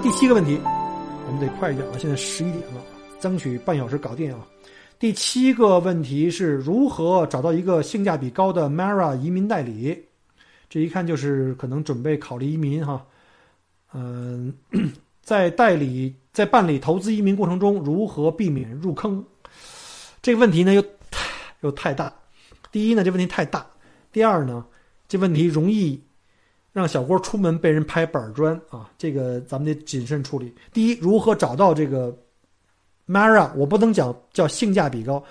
[0.00, 0.60] 第七个问题，
[1.26, 2.80] 我们得快一点了，现在十一点了，
[3.18, 4.46] 争取半小时搞定啊。
[4.96, 10.00] 第七个问题是如何找到一个性价比高的 Mara 移民代理？
[10.70, 13.04] 这一看就是可能准备考虑移民哈。
[13.92, 14.54] 嗯，
[15.20, 19.24] 在代理在办理投资移民过程中，如何避免入坑？
[20.22, 20.84] 这个问题呢又
[21.60, 22.12] 又太大。
[22.70, 23.60] 第一呢，这问题太大；
[24.12, 24.64] 第二呢，
[25.08, 26.00] 这问题容易。
[26.78, 28.88] 让小郭出门被人拍板砖啊！
[28.96, 30.54] 这个咱们得谨慎处理。
[30.72, 32.16] 第一，如何找到这个
[33.08, 33.50] Mara？
[33.56, 35.22] 我不能讲叫性价比高。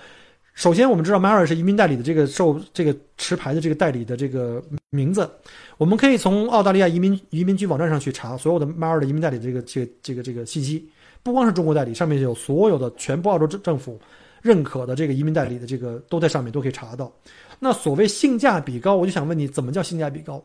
[0.52, 5.30] 首先，我们知道 Mara 是移民代理的这个受这个持牌的这个代理的这个名字。
[5.78, 10.88] 我们可以从澳大利亚移民移民局网站上去查所有的 Mara 的移民代理的这个这个这个这个信息。
[11.22, 13.98] 不光是中国代理，上面有所有的全部澳洲政政府
[14.42, 17.10] 认可的这个移民代理的这个都在上面都可以查到。
[17.58, 20.42] 那所谓性价比高，我就想问你，怎么叫性价比高？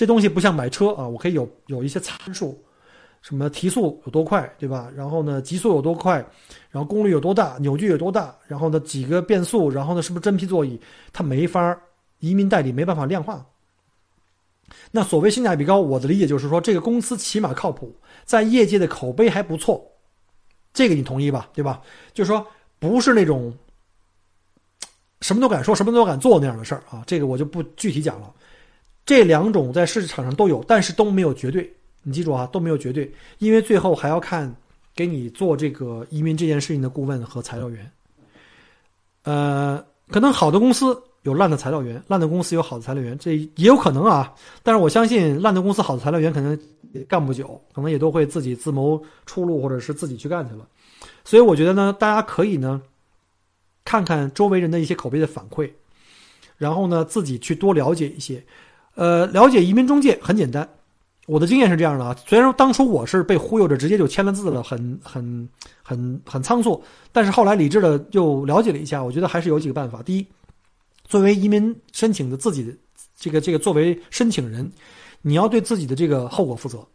[0.00, 2.58] 这东西不像买车啊，我可以有有一些参数，
[3.20, 4.90] 什么提速有多快，对吧？
[4.96, 6.24] 然后呢，极速有多快，
[6.70, 10.80] 然后功率有多大，扭矩有多大，然后呢，几个变速，然后呢，是不是真皮座椅？
[11.12, 11.78] 它没法
[12.20, 13.44] 移民代理没办法量化。
[14.90, 19.86] 那所谓性价比高，我的理解就是说，这个公司起码靠谱，在业界的口碑还不错，
[20.72, 21.50] 这个你同意吧？
[21.52, 21.82] 对吧？
[22.14, 22.46] 就是说，
[22.78, 23.54] 不是那种
[25.20, 27.04] 什么都敢说、什么都敢做那样的事儿啊。
[27.06, 28.32] 这个我就不具体讲了。
[29.10, 31.68] 这两种在市场上都有，但是都没有绝对。
[32.04, 34.54] 你记住啊，都没有绝对，因为最后还要看
[34.94, 37.90] 给你做这个移民这件事情的顾问和材料员。
[39.24, 44.32] 呃，可能好的公司有烂的材料员，烂的公司有好的材料员，这也有可能啊。
[44.62, 46.56] 但是我相信烂的公司好的材料员可能
[46.92, 50.64] 也干不久，可能也都会自己自谋出路，或者是自己去干去了。
[51.24, 52.80] 所以我觉得呢，大家可以呢
[53.84, 55.68] 看看周围人的一些口碑的反馈，
[56.56, 58.40] 然后呢自己去多了解一些。
[59.00, 60.68] 呃，了解移民中介很简单，
[61.26, 62.14] 我的经验是这样的啊。
[62.26, 65.48] 虽然说当初我是被忽悠着直接就签了字了，很很
[65.82, 70.02] 很很仓促，但是后来理智的又了解了一下，我觉得还是有几个办法。
[70.02, 70.26] 第一，
[71.06, 72.76] 作为移民申请的自己的
[73.16, 74.70] 这个这个作为申请人，
[75.22, 76.86] 你要对自己的这个后果负责，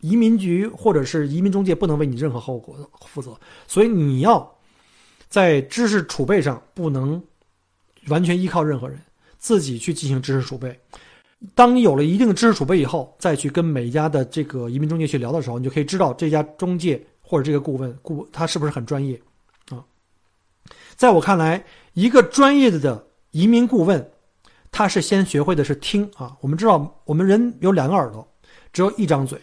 [0.00, 4.52] 移民局或者是移民中介不能为你任何后果负责，所以你要
[5.28, 7.22] 在知识储备上不能
[8.08, 9.00] 完全依靠任何人，
[9.38, 10.76] 自己去进行知识储备。
[11.54, 19.20] 当你有了一定的知识储备以后，再去跟每一家的这个移民中介去聊的时候，你就可以知道这家中介或者这个顾问顾他是不是很专业
[19.70, 19.84] 啊？
[20.96, 24.10] 在我看来，一个专业的移民顾问，
[24.72, 26.34] 他是先学会的是听啊。
[26.40, 28.26] 我们知道，我们人有两个耳朵，
[28.72, 29.38] 只有一张嘴。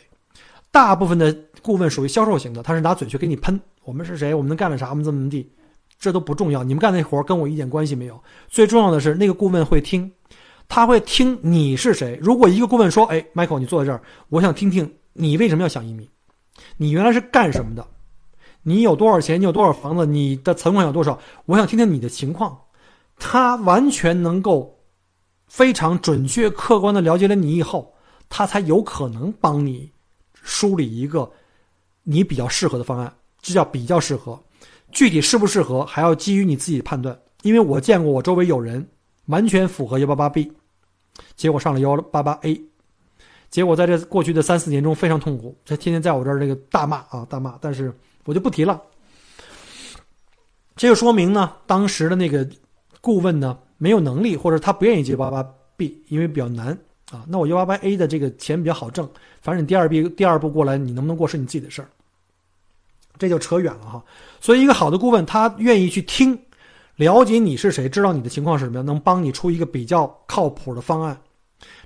[0.72, 3.60] 大部分的顾问属于销售型的，他是拿嘴去给你喷。
[3.84, 4.34] 我们是谁？
[4.34, 4.90] 我们能干了啥？
[4.90, 5.52] 我们怎么怎么地？
[6.00, 6.64] 这都不重要。
[6.64, 8.20] 你们干那活跟我一点关系没有。
[8.50, 10.12] 最重要的是，那个顾问会听。
[10.68, 12.18] 他会听你是谁。
[12.22, 16.08] 如果一个顾问说：“哎，Michael，你坐在这儿，我想听听你为什么要想移民？
[16.78, 17.86] 你原来是干什么的？
[18.64, 19.40] 你有多少钱？
[19.40, 20.06] 你有多少房子？
[20.06, 21.20] 你的存款有多少？
[21.46, 22.58] 我想听听你的情况。”
[23.20, 24.76] 他完全能够
[25.48, 27.94] 非常准确、客观的了解了你以后，
[28.28, 29.90] 他才有可能帮你
[30.34, 31.32] 梳理一个
[32.02, 33.14] 你比较适合的方案。
[33.40, 34.42] 这叫比较适合，
[34.92, 37.18] 具体适不适合还要基于你自己的判断。
[37.44, 38.86] 因为我见过我周围有人。
[39.28, 40.52] 完全符合幺八八 B，
[41.36, 42.62] 结果上了幺八八 A，
[43.50, 47.94] 结果在这过去的三四年中非常痛苦，他天天在我这儿这个大骂啊大骂，但是
[48.26, 48.82] 我就不提了。
[50.76, 52.46] 这就说明呢，当时的那个
[53.00, 55.42] 顾问呢没有能力，或者他不愿意接八八
[55.78, 56.78] B，因为比较难
[57.12, 57.24] 啊。
[57.28, 59.10] 那我幺八八 A 的这个钱比较好挣，
[59.42, 61.88] 反正你第二 B 第二步过来，你能不能过是你自己的事儿，
[63.18, 64.04] 这就扯远了哈。
[64.42, 66.38] 所以一个好的顾问，他愿意去听。
[66.96, 71.20] 了解你是谁，知道你的情况是什么样，能帮你出一个比较靠谱的方案。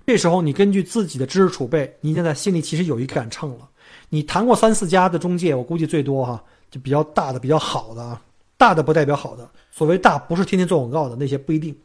[0.06, 3.70] 这时候你根据自己的知识储备，你现在心里其实有一杆秤了。
[4.10, 8.22] 你谈过三四家的中介，我估计最多哈，就比较大的、比较好的啊。
[8.58, 11.76] 大的不代表好的，所谓大不是天天做广告的那些不一定。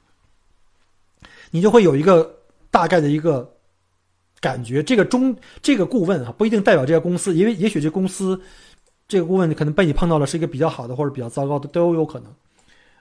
[1.51, 2.35] 你就会有一个
[2.71, 3.49] 大概的一个
[4.41, 8.41] 感觉，这个中这个顾问啊不一定代表这家公司，因为也许这公司
[9.07, 12.33] 这个顾问可能被你碰到了是一个比较好的或者比较糟糕的都有可能。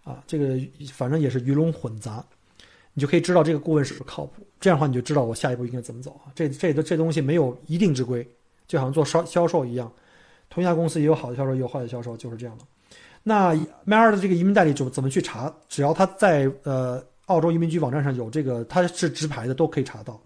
[0.03, 0.59] 啊，这个
[0.93, 2.23] 反正也是鱼龙混杂，
[2.93, 4.45] 你就可以知道这个顾问是不是靠谱。
[4.59, 6.31] 这样的话，你就知道我下一步应该怎么走啊。
[6.35, 8.27] 这这这东西没有一定之规，
[8.67, 9.91] 就好像做销销售一样，
[10.49, 12.65] 同一家公司也有好的销售，也有坏的销售，就是这样的。
[13.23, 13.55] 那
[13.85, 15.53] 迈尔的这个移民代理怎么怎么去查？
[15.69, 20.19] 只要他在呃澳洲移民局网站上有这个，他是直牌的，都可以查到。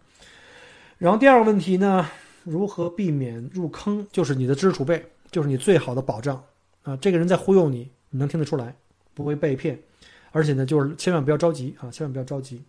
[0.98, 2.10] 然后第二个问题呢，
[2.44, 4.06] 如何避免入坑？
[4.12, 6.42] 就是你的知识储备，就是你最好的保障
[6.84, 6.98] 啊。
[6.98, 8.74] 这个人在忽悠你，你能听得出来，
[9.16, 9.80] 不会被骗。
[10.32, 12.62] 而且呢，就是千万不要着急啊，千万不要着急。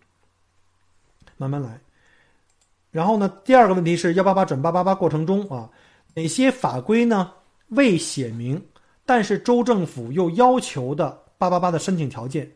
[1.39, 1.79] 慢慢来，
[2.89, 3.31] 然后呢？
[3.45, 5.69] 第二个问题是幺八八转八八八过程中啊，
[6.15, 7.31] 哪些法规呢
[7.67, 8.59] 未写明，
[9.05, 12.51] 但是州政府又要求的八八八的申请条件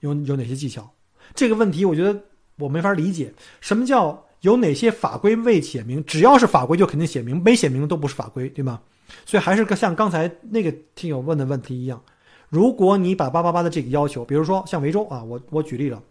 [0.00, 0.90] 有有哪些技巧？
[1.36, 2.20] 这个问题我觉得
[2.56, 3.32] 我没法理解。
[3.60, 6.04] 什么叫有哪些法规未写明？
[6.04, 8.80] 只要是法规就肯定写明，没写明的都不是法规，对吗？
[9.24, 12.02] 所以还是像刚才那个听友问的问题一样，
[12.50, 16.02] 如果你把八八八的这个要求，比如说像维州啊，我我举例了。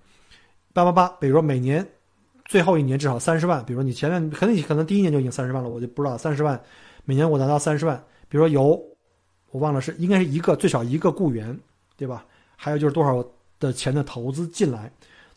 [0.73, 1.85] 八八八，比如说每年
[2.45, 6.59] 最后一年至少三十万，比如说你前面可能你可能第一年就已经三十万了，我就不知道三十万，
[7.03, 8.81] 每年我拿到三十万，比如说有
[9.51, 11.59] 我忘了是应该是一个最少一个雇员，
[11.97, 12.25] 对吧？
[12.55, 13.23] 还有就是多少
[13.59, 14.89] 的钱的投资进来，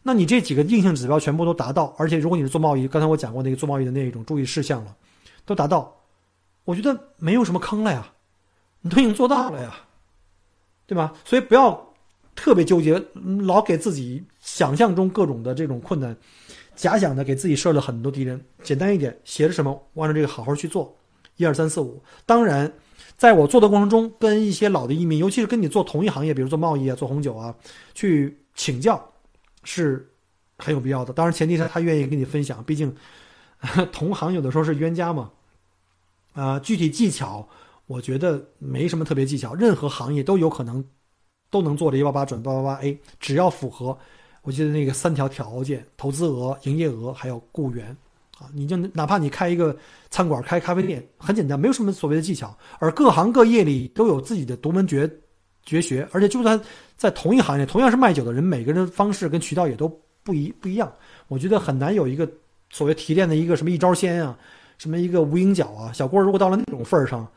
[0.03, 4.95] 那你这几个硬性指标全部都达到，而且如果你是做贸易，刚才我讲过那个做贸易的那一种注意事项了，
[5.45, 5.97] 都达到，
[6.65, 8.13] 我觉得没有什么坑了呀，
[8.83, 9.75] 你都已经做到了呀，
[10.93, 11.13] 对吧？
[11.25, 11.89] 所以不要。
[12.35, 13.01] 特别纠结，
[13.43, 16.17] 老给自己想象中各种的这种困难，
[16.75, 18.43] 假想的给自己设了很多敌人。
[18.63, 20.97] 简单一点，写着什么，按照这个好好去做，
[21.37, 22.03] 一二三四五。
[22.25, 22.73] 当然，
[23.19, 27.55] 在我做的过程中，跟一些老的移民，尤其是跟你做同一行业，比如做贸易啊、做红酒啊，
[27.93, 29.13] 去请教，
[29.63, 30.11] 是
[30.57, 31.13] 很有必要的。
[31.13, 32.97] 当然，前提是他愿意跟你分享，毕竟
[33.93, 35.31] 同行有的时候是冤家嘛。
[36.33, 37.47] 啊，具体技巧，
[37.87, 40.85] 我觉得没什么特别技巧，任何行业都有可能。
[41.51, 43.95] 都能做这幺八八转八八八 A，只要符合，
[44.41, 47.95] 我记得那个三条条件：投资额、营业额还有雇员，
[48.39, 49.77] 啊，你就哪怕你开一个
[50.09, 52.57] 餐馆、开咖啡店，很简单，没有什么所谓的技巧。
[52.79, 55.07] 而各行各业里都有自己的独门绝
[55.63, 56.59] 绝学，而且就算
[56.97, 59.87] 在同一行业，同样是卖酒的人，每个人的方式跟渠道也都
[60.23, 60.91] 不一不一样。
[61.29, 62.27] 我觉得很难有一个
[62.71, 64.39] 所谓提炼的一个什么一招鲜啊，
[64.79, 65.93] 什么一个无影脚啊。
[65.93, 67.29] 小郭如果到了那种份儿上。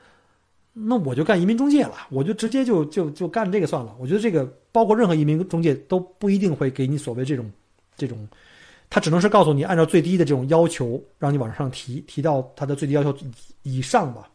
[0.77, 3.95] 那我就干移民中介了，我就直接就就就干这个算了。
[3.98, 7.50] 我觉得这个包括任何移民中介都不一定会给你所谓这种，
[7.95, 8.27] 这种，
[8.89, 13.16] 他只能是告诉你按照最低的这种要求让你往上提，提到他的最低要求
[13.63, 14.30] 以上吧。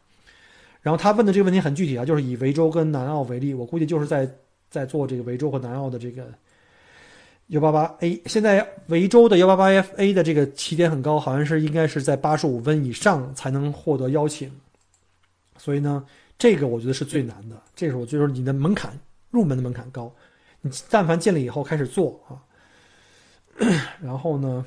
[0.81, 4.27] 然后他问的这个问题很具体啊，就是以维州跟南澳为例，我估计就是在
[4.71, 6.27] 在做这个维州和南澳的这个
[7.49, 8.19] 幺八八 A。
[8.25, 14.51] 现在维州的幺八八 F A 的这个起点很高，好像是应该是在八十五分以上才能获得邀请，
[15.61, 16.03] 所以呢。
[16.43, 18.99] 这个我觉得是最难的，这是我觉得你的门槛
[19.29, 20.11] 入门的门槛高，
[20.62, 22.41] 你但凡进来以后开始做啊，
[24.03, 24.65] 然后呢，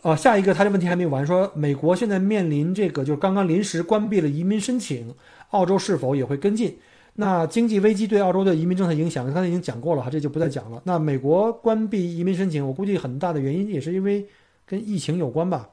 [0.00, 5.14] 啊，下一个他的问题还没有完，说美国现在面临这个就是刚刚临时关闭了移民申请，
[5.50, 6.74] 澳洲是否也会跟进？
[7.12, 10.80] 那经济危机对澳洲的移民政策影响，刚才已经讲过了哈，这就不再讲了。
[10.86, 14.26] 那美国关闭移民申请，我估计很大的原因也是因为
[14.64, 15.68] 跟疫情有关吧，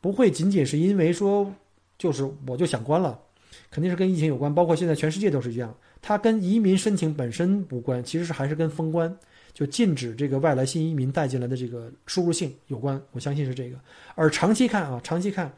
[0.00, 1.52] 不会仅仅是因为说
[1.98, 3.18] 就是我就想关了。
[3.70, 5.74] 肯定是跟疫情有关，包括现在全世界都是一样。
[6.02, 9.14] 它跟移民申请本身无关，其实是还是跟封关，
[9.52, 13.00] 就禁止这个外来新移民带进来的这个输入性有关。
[13.12, 13.76] 我相信是这个。
[14.14, 15.52] 而长期看啊，长期看，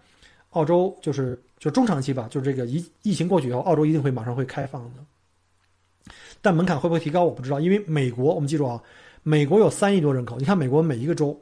[0.51, 6.13] 澳洲就是就中长期吧，就是这个疫疫情过去以后，澳洲一定会马上会开放的。
[6.41, 8.83] 但门槛会不会提高，我不知道，因为美国我们记住啊，
[9.23, 11.41] 美国有三亿多人口，你看美国每一个州。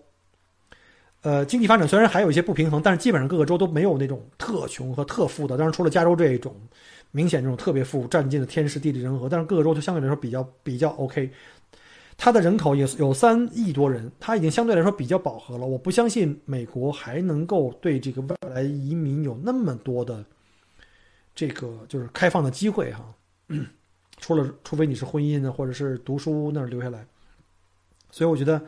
[1.23, 5.55] 呃，经济发展虽然还有一些不平衡，但是基本上各个州都没有那种特穷和特富的。
[5.55, 6.57] 当然，除了加州这一种
[7.11, 11.31] 明显这种特别富、占尽了天时地利人和，但是各个州就相对来说比较比较 OK。
[12.17, 15.67] 它的人口也有三亿多人，它已经相对来说比较饱和了。
[15.67, 20.25] 我不相信美国还能够对这个外来移民有那么多的
[21.35, 23.05] 这个就是开放的机会哈。
[24.21, 27.07] 除了除非你是婚姻呢，或者是读书那儿留下来，
[28.11, 28.59] 所以我觉得。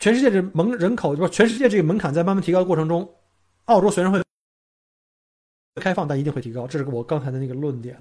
[0.00, 3.06] 全世界这门人口，不，全世界这个门槛在慢慢提高的过程中，
[3.66, 4.18] 澳洲虽然会
[5.78, 6.66] 开放，但一定会提高。
[6.66, 7.94] 这是我刚才的那个论点，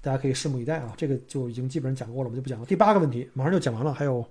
[0.00, 0.94] 大家可以拭目以待啊。
[0.96, 2.64] 这个就已经基本上讲过了，我们就不讲了。
[2.64, 4.22] 第八个问题马上就讲完了，还有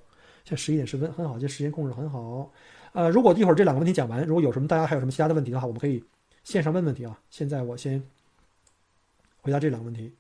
[0.44, 2.52] 现在十一点十分，很好，这时间控制很好。
[2.94, 6.04] 呃，如果一会儿这两个问题讲完，如果有什么大家还有什么其他的问题的话，我们可以
[6.44, 7.16] 线上问问题啊。
[7.30, 8.02] 现在我先
[9.42, 10.12] 回答这两个问题。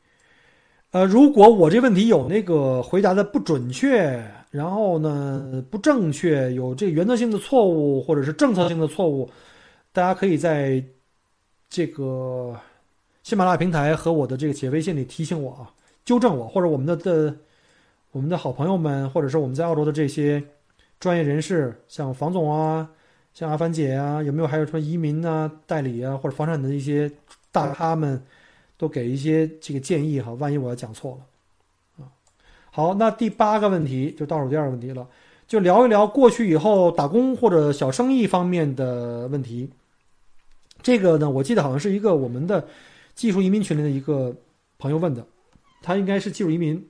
[0.92, 4.24] 呃，如果我这问题有那个回答的不准确。
[4.56, 9.30] 然后呢，不正确，有这原则性的错误，或者是政策性的错误，
[9.92, 10.82] 大家可以在
[11.68, 12.58] 这个
[13.22, 15.70] 喜马拉雅平台和我的这个企业微信里提醒我啊，
[16.06, 17.36] 纠正我，或者我们的的
[18.14, 20.42] 我们的好朋友们，或者是我们在澳洲的这些
[21.02, 22.90] 专业人士，像房总啊，
[23.34, 27.12] 像阿凡姐啊，有没有还有什么移民啊、代理啊或者房产的一些
[27.52, 28.24] 大咖们，
[28.78, 30.32] 都给一些这个建议哈？
[30.36, 31.26] 万一我要讲错了。
[32.76, 35.08] 好，那第八个问题就倒数第二个问题了，
[35.48, 39.70] 就聊一聊过去以后打工或者小生意方面的问题。
[40.84, 42.68] 这个呢，我记得好像是一个我们的
[43.14, 44.36] 技术移民群里的一个
[44.78, 45.26] 朋友问的，
[45.82, 46.86] 他应该是技术移民。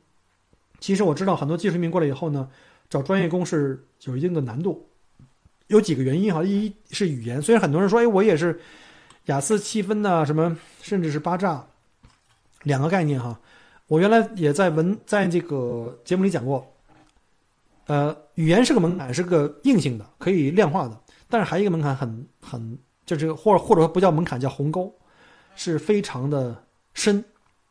[0.80, 2.50] 其实我知道很多技术移民过来以后呢，
[2.90, 4.84] 找专业工是有一定的难度，
[5.68, 6.44] 有几个原因哈。
[6.44, 8.60] 一是语言，虽然很多人说，哎，我也是
[9.26, 11.64] 雅思七分呐，什么甚至是八炸，
[12.64, 13.40] 两个概念哈。
[13.88, 16.66] 我原来也在文在这个节目里讲过，
[17.88, 21.00] 呃，语言是个门槛，是个硬性的，可以量化的，
[21.30, 22.78] 但是还有一个门槛很很。
[23.06, 24.92] 就是，或者或者说不叫门槛，叫鸿沟，
[25.56, 26.56] 是非常的
[26.96, 27.24] 深，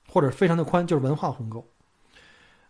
[0.09, 1.67] 或者非常的宽，就是文化鸿沟。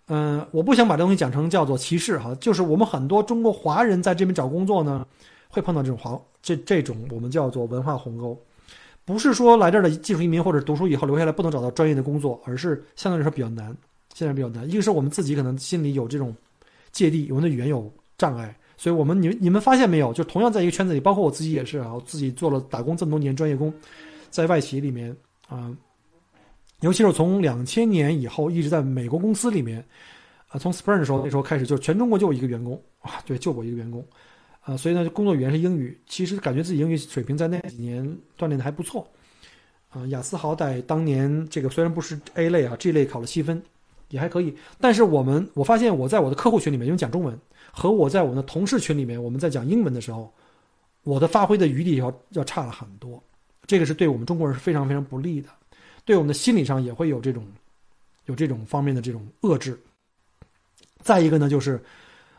[0.06, 5.06] 嗯，我不想把这东西讲成叫做歧视哈，就是我们很多中国华人在这边找工作呢，
[5.50, 8.42] 会碰到这种华这这种我们叫做文化鸿沟，
[9.04, 13.76] 不是说来这儿的技术移民或者读书以后留下来不能找到专业的工作，而是相对来说比较难，
[14.14, 14.68] 现在比较难。
[14.70, 16.34] 一个是我们自己可能心里有这种
[16.92, 18.54] 芥蒂，我们的语言有障碍。
[18.76, 20.12] 所以我们，你你们发现没有？
[20.12, 23.73] 就同样在一个圈子里，包括我自己也是啊，我自己做了打工这么多年，专业工，
[24.30, 25.16] 在外企里面
[25.49, 25.73] 啊，
[26.80, 29.78] 尤其是从两千年以后一直在美国公司里面
[30.49, 34.04] 啊，从 Spring 的时候那时候开始，就全中国就我一个员工啊，对，就我一个员工
[34.64, 38.04] 啊，所以呢，工作语言是英语，其实感觉自己英语水平在那几年
[38.38, 39.06] 锻炼的还不错
[39.90, 43.62] 啊，雅思好歹当年这个虽然不是 A 类啊，G 类考了七分，
[44.09, 47.38] 也还可以，但是我们我发现我在我的客户群里面，因为讲中文。
[47.76, 50.33] 和我在我们的同事群里面，我们在讲英文的时候，
[51.02, 53.21] 我的发挥的余地要要差了很多，
[53.66, 55.49] 这个是对我们中国人是非常非常不利的，
[56.04, 57.44] 对我们的心理上也会有这种，
[58.26, 59.76] 有这种方面的这种遏制。
[61.02, 61.83] 再一个呢，就是，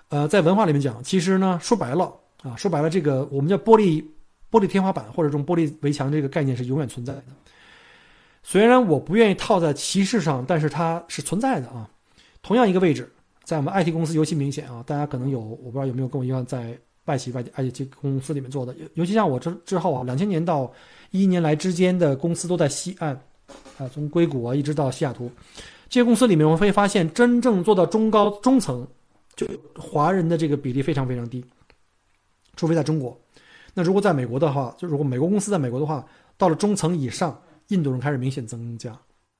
[0.10, 4.04] 呃，在文化里面讲，其实呢，说白了啊，说白了，这个我们叫玻璃
[4.52, 7.24] 玻璃天花板或者这种玻璃围墙这个概念是永远存在的。
[8.44, 11.90] 虽然我不愿意套在歧视上，但是它是存在的啊。
[12.42, 13.12] 同样一个位置。
[13.44, 20.74] 在我们 IT 公司尤其明显啊，大家可能有我不知道有没有跟我一样在外企、外 IT 公司里面做的，尤尤其像我之之后啊，两千年到
[21.12, 23.14] 一一年来之间的公司都在西岸，
[23.78, 25.30] 啊，从硅谷啊一直到西雅图，
[25.90, 28.88] 这些公司里面我们会发现，真正做到中高中层，
[29.36, 31.44] 就华人的这个比例非常非常低，
[32.56, 33.20] 除非在中国。
[33.74, 36.06] 那如果在美国的话，就如果美国公司在美国的话，
[36.38, 38.92] 到了中层以上，印度人开始明显增加，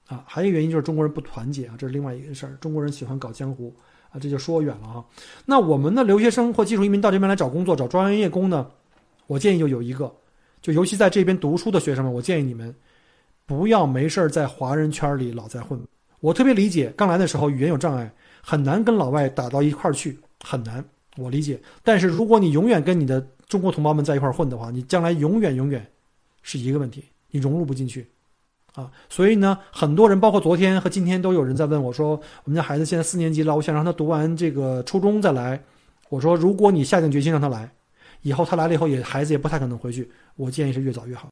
[0.08, 3.76] 啊，还有一个原因就是中国人不团结啊，这是另外一个事儿，中国人喜欢搞江湖。
[4.12, 5.06] 啊，这就说远了哈。
[5.46, 8.66] 那我们的留学生或技术移民到这边来找工作、找专业工呢？
[9.28, 10.10] 我建议就有一个，
[10.62, 12.74] 就尤其在这边读书的学生们，我建议你们
[13.46, 15.78] 不要没事在华人圈里老在混。
[16.22, 18.10] 我特别理解，刚来的时候语言有障碍，
[18.46, 20.86] 很难跟老外打到一块儿去，很难。
[21.18, 21.60] 我理解。
[21.82, 25.84] 但是如果你永远跟你的中国同胞们在一块儿混的话，你将来永远永远
[26.44, 28.08] 是一个问题，你融入不进去。
[28.76, 35.60] 啊，所以呢，很多人，包括昨天和今天，都有人在问我说：“我们家孩子现在四年级了，我想让他读完这个初中再来。”
[36.10, 37.72] 我说：“如果你下定决心让他来，
[38.22, 40.12] 以后他来了以后也孩子也不太可能回去。
[40.36, 41.32] 我建议是越早越好。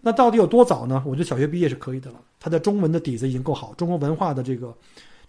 [0.00, 1.02] 那到底有多早呢？
[1.04, 2.22] 我觉得小学毕业是可以的了。
[2.38, 4.72] 他的中文的底子已经够好，中国文化的这个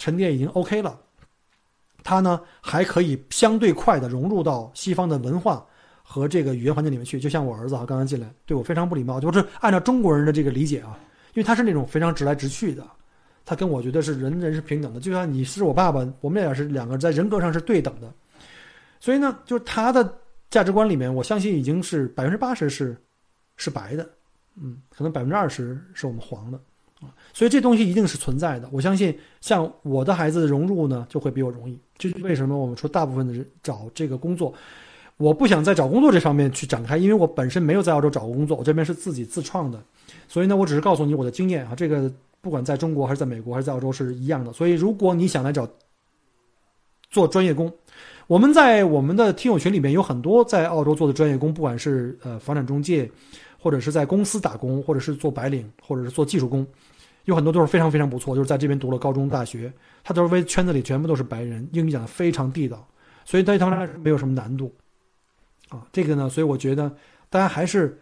[0.02, 1.00] 沉淀已经 OK 了。
[2.04, 5.64] 他呢还可以相对快的融入到西方的文化
[6.02, 7.20] 和这个语言环境里面去。
[7.20, 10.98] 就像我儿子啊，刚刚进来对我非常不礼貌，就是按照中国人的这个理解啊。”
[11.34, 12.86] 因为他是那种非常直来直去的，
[13.46, 18.14] 他跟我觉得是人人是平等的，就像你是我爸爸，我们俩是两个在人格上是对等的，
[19.00, 20.18] 所以呢，就是他的
[20.50, 22.98] 价值观里面，我相信已经是百分之八十是
[23.56, 24.10] 是白的，
[24.60, 26.60] 嗯，可能百分之二十是我们黄的
[27.34, 28.68] 所以这东西一定是存在的。
[28.72, 31.78] 我相信像我的孩子融入呢，就会比我容易。
[31.98, 32.58] 这是为什么？
[32.58, 34.54] 我们说大部分的人找这个工作，
[35.18, 39.82] 我不想在找工作这方面去展开，因为我本身没有在澳洲找过工作，我这边是自己自创的。
[40.28, 44.52] 所以呢，我只是告诉你我的经验啊，这个不管在中国还是在美国还是在澳洲是一样的。
[44.52, 45.68] 所以，如果你想来找
[47.10, 47.72] 做专业工，
[48.28, 53.10] 我们在我们的听友群里面有很多在澳洲做的专业工，不管是呃房产中介，
[53.62, 56.66] 或者是在公司打工，或者是做白领，或者是做技术工，
[57.26, 59.72] 有很多都是非常非常不错，就是在这边读了高中、大学，
[60.04, 62.88] 他都是为圈子里全部都是白人，英语讲的非常地道，
[63.24, 64.74] 所以对他们来说没有什么难度
[65.70, 65.86] 啊。
[65.94, 66.92] 这个呢，所以我觉得
[67.30, 67.98] 大家还是。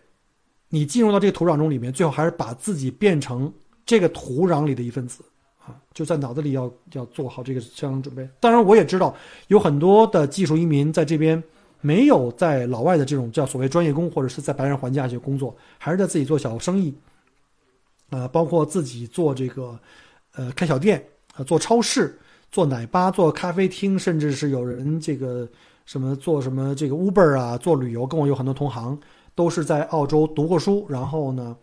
[0.72, 3.52] 你进入到这个土壤中里面，最后还是把自己变成
[3.88, 5.24] 这个土壤里的一份子
[5.66, 5.74] 啊！
[5.96, 8.30] 就在脑子里要要做好这个相应准备。
[8.40, 9.16] 当然，我也知道
[9.48, 11.44] 有很多的技术移民在这边
[11.82, 16.94] 没有在老外的这种叫所谓专业工，或者是在白人环境下去工作，还是在自己做小生意
[18.10, 19.80] 啊，包括自己做这个
[20.36, 21.04] 呃开小店
[21.36, 22.20] 啊，做超市、
[22.52, 25.48] 做奶吧、做咖啡厅，甚至是有人这个
[25.86, 29.00] 什么做什么这个 Uber 啊，做旅游，跟我有很多同行
[29.34, 31.56] 都是在澳洲读过书，然后呢，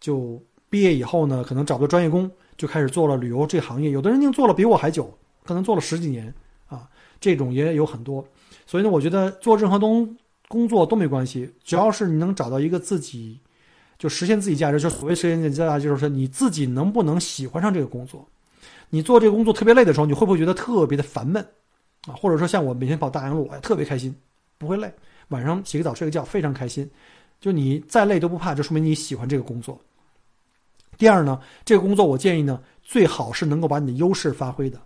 [0.00, 3.90] 就毕业以后呢，可能找个专业工，就开始做了旅游这行业。
[3.90, 5.12] 有的人已经做了比我还久，
[5.44, 6.32] 可能做了十几年
[6.66, 6.88] 啊，
[7.20, 8.24] 这种也有很多。
[8.70, 13.36] 所以呢，我觉得做任何东工作都没关系，只要是你能找到一个自己
[13.98, 18.24] 就实现自己价值，就所谓实现自己价值，就是说你自己能不能喜欢上这个工作。
[18.88, 21.44] 你做这个工作特别累的时候，你会不会觉得特别的烦闷
[22.06, 22.14] 啊？
[22.14, 24.14] 或者说像我每天跑大洋路，哎，特别开心，
[24.56, 24.88] 不会累。
[25.30, 26.88] 晚上洗个澡睡个觉，非常开心。
[27.40, 29.76] 就你再累都不怕，就说明你喜欢这个工作。
[30.96, 34.80] 第二呢，这个工作我建议呢，最好是能够把你的优势发挥的，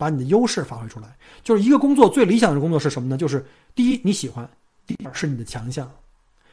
[0.00, 1.14] 把你的优势发挥出来。
[1.44, 3.18] 就是一个工作最理想的工作是什么呢？
[3.18, 4.48] 就是第一你喜欢，
[4.86, 5.88] 第二是你的强项。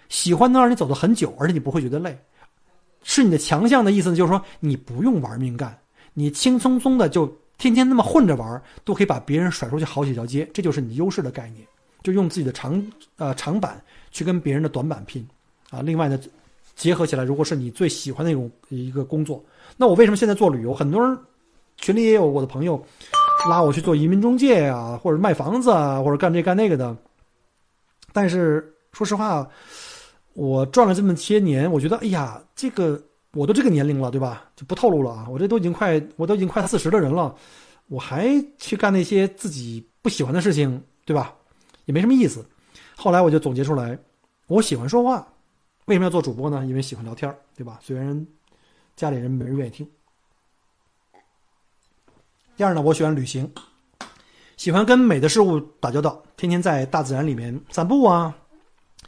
[0.10, 2.18] 喜欢能让你走得很久，而且你不会觉得累。
[3.04, 5.78] 是你的强项的意思呢，就是说你不用玩命干。
[6.14, 7.26] 你轻松松的就
[7.58, 11.66] 天天那么混着玩，都可以把别人甩出去好几条街，这就是你优势的概念。
[12.04, 12.82] 就用自己的长
[13.18, 15.28] 呃长板去跟别人的短板拼
[15.70, 15.82] 啊。
[15.82, 16.20] 另外呢，
[16.76, 19.44] 结合起来，如果是你最喜欢那种一个工作，
[19.76, 20.74] 那我为什么现在做旅游？
[20.74, 21.18] 很多人
[21.78, 22.82] 群里也有我的朋友
[23.50, 26.96] 拉我去做移民中介啊，或者卖房子啊，或者干这干那个的。
[28.14, 29.48] 但是说实话，
[30.34, 33.02] 我赚了这么些年，我觉得哎呀，这个。
[33.34, 34.50] 我都这个年龄了，对吧？
[34.56, 35.28] 就不透露了啊！
[35.30, 37.36] 我这都已经快，我都已经快四十的人了，
[37.88, 41.36] 我还去干那些自己不喜欢的事情，对吧？
[41.86, 42.44] 也没什么意思。
[42.96, 44.00] 后来我就总结出来，
[44.48, 45.28] 我喜欢说话，
[45.86, 46.66] 为什么要做主播呢？
[46.66, 47.78] 因为喜欢聊天对吧？
[47.84, 48.26] 虽然
[48.96, 49.88] 家里人没人愿意听。
[52.58, 53.48] 第二呢，我喜欢旅行，
[54.58, 58.36] 喜欢跟美的事物打交道，天天在大自然里面散步啊，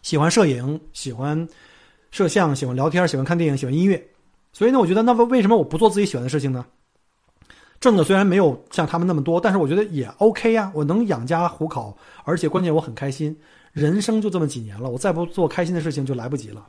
[0.04, 1.48] 喜欢摄影，喜欢。
[2.12, 4.04] 摄像喜欢聊天，喜欢看电影，喜欢音乐，
[4.52, 6.66] 所以呢，我觉得那为为什么我不做自己喜欢的事情呢？
[7.80, 11.96] 挣的虽然没有像他们那么多，但是我觉得也 OK 呀，我能养家糊口，
[12.26, 13.36] 而且关键我很开心。
[13.72, 16.68] 人生就这么几年了，我再不做开心的事情就来不及了。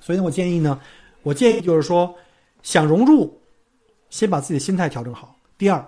[0.00, 0.80] 所以呢，我建议呢，
[1.22, 2.12] 我建议就是说，
[2.62, 3.40] 想融入，
[4.10, 5.34] 先把自己的心态调整好。
[5.58, 5.84] 第二，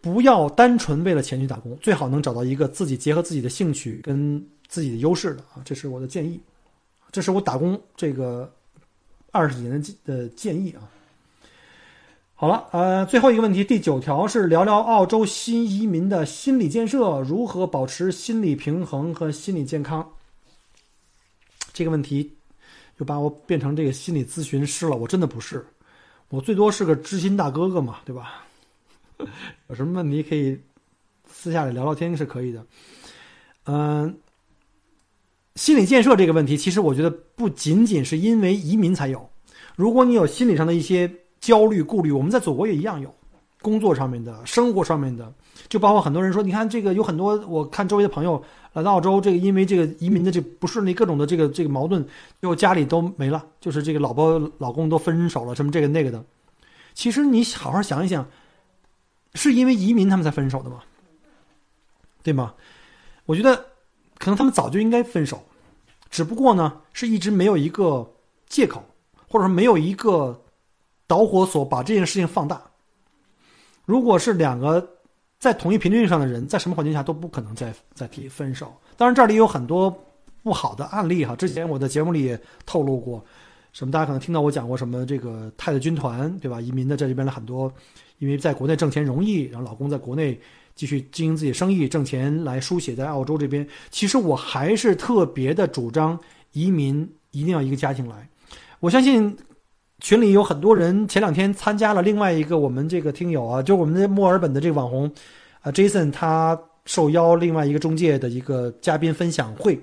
[0.00, 6.40] 不要单纯为了钱去打工，最好能找到一个自己结合自己的兴趣跟自己的优势的啊，这是我的建议。
[7.12, 8.50] 这是我打工这个
[9.30, 10.88] 二十几年的的建议啊。
[12.34, 20.08] 好了，呃，最后一个问题，第九条是聊聊澳洲新移民的心理建设，如何保持心理平衡和心理健康。
[21.74, 22.32] 这个问题
[22.96, 25.66] 又把我变成这个心理咨询师了，我真的不是，
[26.30, 28.44] 我最多是个知心大哥哥嘛，对吧？
[29.68, 30.58] 有什么问题可以
[31.30, 32.64] 私下里聊聊天是可以的，
[33.64, 34.16] 嗯。
[35.56, 39.28] 心理建设这个问题，其实我觉得不仅仅是因为移民才有。
[39.76, 43.12] 如果你有心理上的一些焦虑、顾虑，我们在祖国也一样有，
[43.60, 45.30] 工作上面的、生活上面的，
[45.68, 52.04] 就包括很多人说，你看这个有很多，我看周围的朋友来到澳洲，这个因为这个移民的这不顺利，各种的这个这个矛盾，
[52.40, 56.24] 就家里都没了，就是这个老婆老公都分手了，什么这个那个的。
[56.94, 58.28] 其实你好好想一想，
[59.34, 60.82] 是因为移民他们才分手的吗？
[62.22, 62.54] 对吗？
[63.26, 63.56] 我觉得
[64.18, 65.42] 可能他们早就应该分手。
[66.10, 68.08] 只不过呢，是一直没有一个
[68.48, 68.84] 借口，
[69.28, 70.42] 或者说没有一个
[71.06, 72.60] 导火索把这件事情放大。
[73.84, 74.96] 如果是两个
[75.40, 78.72] 在同一频率上的人，在什么环境下都不可能再再提分手。
[78.96, 79.90] 当然，这里有很多
[80.44, 81.34] 不好的案例哈。
[81.34, 83.24] 之前我的节目里也透露过，
[83.72, 86.60] 什么大家可能听到我讲过什么这个太太军团对吧？
[86.60, 87.72] 移民的在这边的很多，
[88.18, 90.38] 因为在国内挣钱容易，然后老公在国内。
[90.76, 96.18] 继续经营自己生意挣钱来书写在澳洲这边，其实我还是特别的主张
[96.52, 98.26] 移民一定要一个家庭来。
[98.78, 99.36] 我相信
[100.00, 105.10] 群里有很多人前两天参加了另外一个我们这个听友啊，就我们的墨尔本的这个网红
[105.60, 109.78] 啊，Jason 他受邀另外一个中介的一个嘉宾分享会，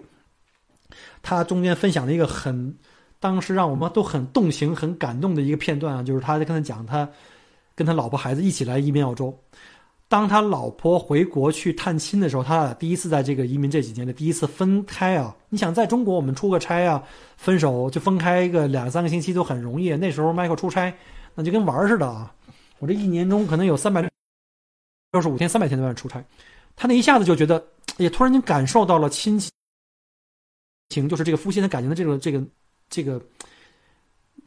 [1.22, 2.76] 他中间分享了一个很
[3.20, 7.08] 当时让我们都很动情、很感动的一个片段啊，就是他在跟他讲他
[7.76, 9.38] 跟他老婆孩子一起来移民澳洲。
[10.10, 15.36] 当他老婆回国去探亲的时候，他俩第一次在这个移民这几年的第一次分开啊！
[15.50, 17.04] 你想，在中国我们出个差啊，
[17.36, 19.90] 分手就分开一个两三个星期都很容易。
[19.98, 20.96] 那时候 Michael 出差，
[21.36, 22.34] 那就跟玩似的啊！
[22.80, 24.02] 我这一年中可能有三百
[25.12, 26.24] 六十五天、三百天都在出差，
[26.78, 27.62] 他那一下子就觉得，
[27.98, 29.38] 也突然间感受到了亲
[30.88, 32.42] 情，就是这个夫妻的感情的这个这个
[32.90, 33.22] 这个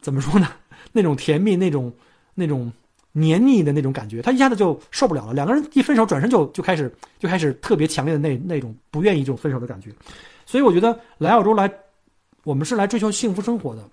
[0.01, 0.47] 怎么说呢？
[0.91, 1.93] 那种甜蜜，那种
[2.33, 2.73] 那种。
[3.11, 5.33] 黏腻的那种感觉，他一下子就受不了了。
[5.33, 9.89] 两个人一分手，转身就就开始就开始特别强烈的那那种不愿意这种分手的感觉。
[10.45, 11.71] 所以我觉得来澳洲来，
[12.43, 13.83] 我们是来追求幸福生活的。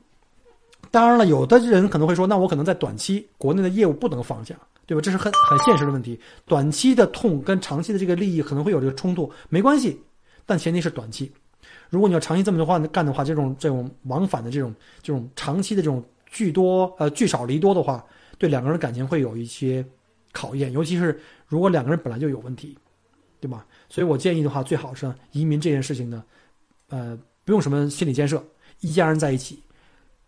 [0.91, 4.55] 当然了，有的人可能会说，那我可能在短期国内的业务不能放下，
[4.87, 5.01] 对吧？
[5.03, 6.19] 这是很很现实的问题。
[6.47, 10.01] 短期的痛跟长期的这个利益可能会有这个冲突，没关系，
[10.47, 11.31] 但前提是短期。
[11.91, 18.03] 如果你要长期这么的话干的话，这种这种往返的这种这种长期的这种聚多呃聚少离多的话，
[18.39, 19.85] 对两个人的感情会有一些
[20.33, 22.79] 考验，尤其是如果两个人本来就有问题，
[23.41, 23.67] 对吧？
[23.89, 26.25] 所以我建议的话，最好是移民这件事情呢，
[26.89, 28.43] 呃，不用什么心理建设，
[28.81, 29.63] 一家人在一起，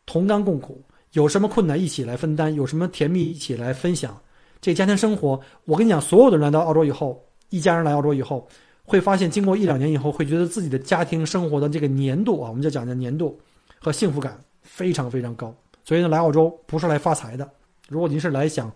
[0.04, 4.20] 同甘共苦，有什么困难一起来分担，有什么甜蜜一起来分享。
[4.60, 8.46] 这家庭生活，我跟你讲，所有的人来到澳洲以后，一家人来澳洲以后。
[8.82, 13.38] 会发现，经过一两年以后，会觉得自己的家庭生活的这个粘度啊，我们就讲的粘度
[13.78, 15.54] 和幸福感非常非常高。
[15.84, 17.48] 所以呢，来澳洲不是来发财的。
[17.90, 18.70] 如果您是来想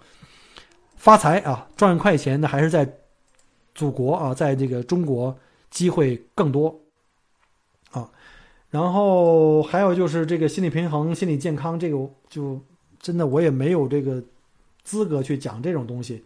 [0.97, 2.87] 发财啊，赚快钱，那还是在
[3.73, 5.35] 祖国啊，在这个中国
[5.71, 6.81] 机会更多
[7.93, 8.11] 啊。
[8.71, 11.97] 然后还有就是这个心理平衡、心理健康，这个
[12.29, 12.61] 就
[12.99, 14.21] 真的我也没有这个
[14.83, 16.25] 资格去讲这种东西。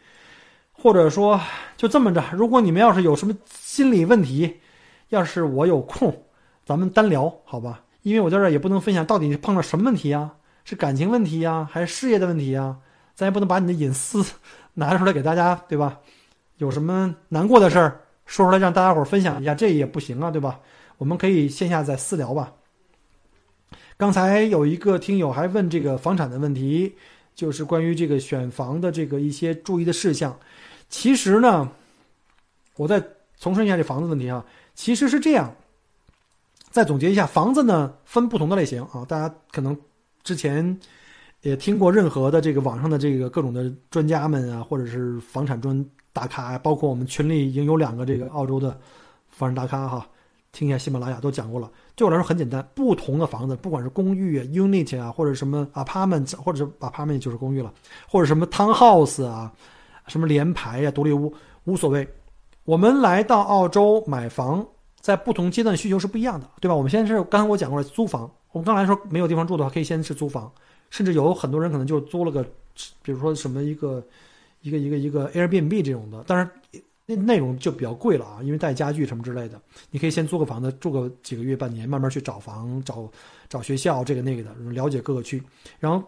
[0.72, 1.38] 或者说，
[1.76, 2.24] 就这么着。
[2.32, 4.60] 如果你们要是有什么心理问题，
[5.10, 6.22] 要是我有空，
[6.64, 7.84] 咱们单聊，好吧？
[8.02, 10.36] 因为我在这儿也不能分享到底碰到什么问题啊，
[10.68, 12.76] 是感情问题呀，还是事业的问题呀？
[13.14, 14.22] 咱也不能把你的隐私
[14.74, 15.98] 拿出来给大家，对吧？
[16.58, 20.60] 有什么难过的事儿说出来让大家伙分享一下，这也不行啊，对吧？
[20.98, 22.52] 我们可以线下再私聊吧。
[23.96, 26.94] 刚才有一个听友还问这个房产的问题，
[27.34, 30.38] 就是关于这个选房的这个一些注意的事项。
[30.90, 31.72] 其实呢，
[32.76, 33.02] 我再
[33.40, 35.56] 重申一下这房子问题啊，其实是这样。
[36.70, 39.74] 再总结一下，房子呢分不同的类型啊，大家可能
[40.28, 40.78] 之前
[41.40, 48.78] 也听过任何的这个网上的这个各种的专家们啊，或者是房产专大咖，包括我们群里已经有两个这个澳洲的
[49.30, 50.06] 房产大咖哈，
[50.52, 51.70] 听一下喜马拉雅都讲过了。
[51.96, 57.72] 对我来说很简单，不同的房子，不管是公寓啊、unit 啊，或者什么 apartment，或者是 apartment 就是公寓了，
[58.06, 59.50] 或者什么 townhouse 啊。
[60.08, 61.32] 什么联排呀、独立屋
[61.64, 62.06] 无所谓。
[62.64, 64.66] 我们来到澳洲买房，
[65.00, 66.74] 在不同阶段需求是不一样的，对吧？
[66.74, 70.50] 我们先是刚才我讲过了租房，我们刚才说没有地方住的话，可以先是租房，
[70.90, 72.42] 甚至有很多人可能就租了个，
[73.02, 74.02] 比如说什么一个
[74.60, 79.58] 一个一个一个 Airbnb 这种的，但是那内容就比较贵了啊，因为带家具什么之类的。
[79.90, 83.08] 你可以先租个房子，住个几个月、半年，慢慢去找房、找
[83.48, 85.42] 找学校这个那个的，了解各个区，
[85.78, 86.06] 然后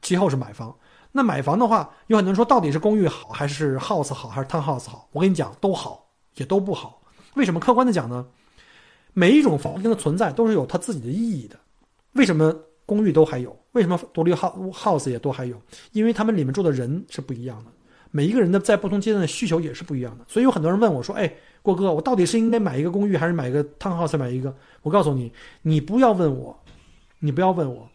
[0.00, 0.72] 其后是买房。
[1.10, 5.08] 那买房的话，有很多人说到底是公寓好还是 house 好还是 townhouse 好？
[5.10, 6.97] 我跟你讲，都好也都不好。
[7.38, 7.60] 为什么？
[7.60, 8.26] 客观的讲呢，
[9.14, 11.56] 每一种房间的存在都是有它自己的意义的。
[12.14, 13.56] 为什么公寓都还有？
[13.72, 15.56] 为什么独立 house house 也都还有？
[15.92, 17.70] 因为他们里面住的人是不一样的，
[18.10, 20.24] 每一个人的在不同阶段的需求也是不一样的。
[20.28, 26.58] 所以有很多人问我说：“哎，郭哥，我到底是应该买一个公寓还是买一个 townhouse 买一个？”我告诉你，你不要问我，
[27.20, 27.88] 你不要问我，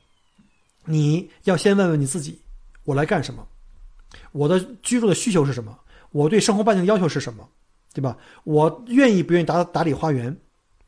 [0.85, 2.39] 你要先问问你自己。
[2.85, 3.45] 我来干什么？
[4.31, 5.77] 我的居住的需求是什么？
[6.11, 7.47] 我对生活半径的要求是什么？
[7.93, 8.17] 对吧？
[8.43, 10.35] 我愿意不愿意打打理花园？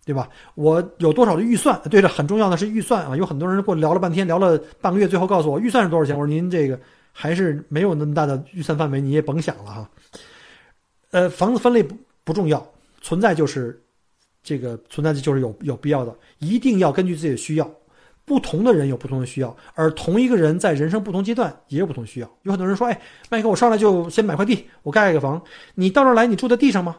[0.04, 0.30] 对吧？
[0.54, 1.82] 我有多少的预算？
[1.90, 3.18] 对，这很重要的是预算啊！
[3.18, 6.16] 有很多人跟我聊了半天，聊了半个月，最后告诉我预算是多少钱？
[6.16, 6.80] 我说您这个
[7.12, 9.90] 还是没有那么大的预算范围，你也甭想了哈。
[11.10, 12.64] 呃，房子分类不不重要，
[13.02, 13.82] 存在就是
[14.44, 17.68] 这个存在就是有有必要的，一定要根据自己的需要。
[18.26, 22.30] 不同的人有不同的需要，而同一个人在人生不同阶段也有不同需要。
[22.42, 25.40] 有很多人说：“哎，麦克，我上来就先买块地，我盖一个房。
[25.76, 26.98] 你到这儿来，你住在地上吗？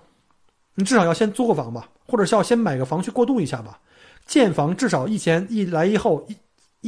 [0.77, 3.81] 你至少要先租个房吧，或者是要先买个房去过渡一下吧。
[4.25, 6.37] 建房至少一前一来一后一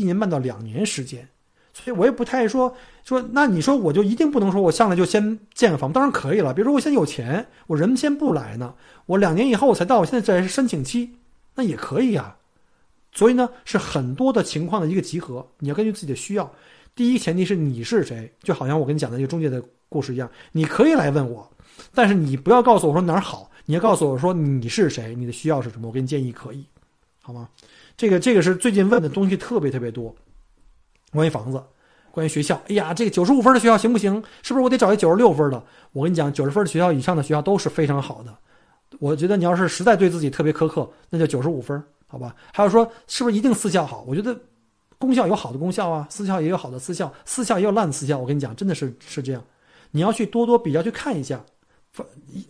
[0.01, 1.29] 一年半到两年时间，
[1.73, 2.73] 所以我也不太说
[3.03, 3.21] 说。
[3.33, 5.93] 那你说我就一定不能说我上来就先建个房？
[5.93, 6.55] 当然可以了。
[6.55, 8.73] 比如说我现在有钱，我人先不来呢，
[9.07, 11.17] 我两年以后我才到，我现在在申请期，
[11.57, 12.37] 那也可以呀。”
[13.19, 15.45] 所以呢，是很多的情况的一个集合。
[15.59, 16.49] 你要根据自己的需要。
[16.95, 21.51] 第一前提是你是谁，就好像我跟你讲的一个中介的故事一样，你可以来问我，
[21.93, 26.65] 但是你不要告诉我说哪儿好，你要告诉我说你是谁，你的需要是什么，我给你建议可以，
[27.21, 27.49] 好吗？
[27.97, 30.15] 这个这个是最近问的东西特别特别多，
[31.11, 31.61] 关于房子，
[32.13, 32.55] 关于学校。
[32.69, 34.23] 哎呀，这个九十五分的学校行不行？
[34.43, 35.61] 是不是我得找一九十六分的？
[35.91, 38.33] 我跟你讲，九十分的学校以上的学校都是非常好的。
[39.01, 41.83] 我觉得你要是实在对自己特别苛刻，那就九十五分。
[42.11, 44.03] 好吧，还有说是不是一定私校好？
[44.09, 44.35] 我觉得，
[44.99, 48.19] 公校有好的公校啊，私校也有好的私校，私校也有烂的私校。
[48.19, 49.45] 我跟你讲，真的是是这样，
[49.91, 51.39] 你要去多多比较去看一下。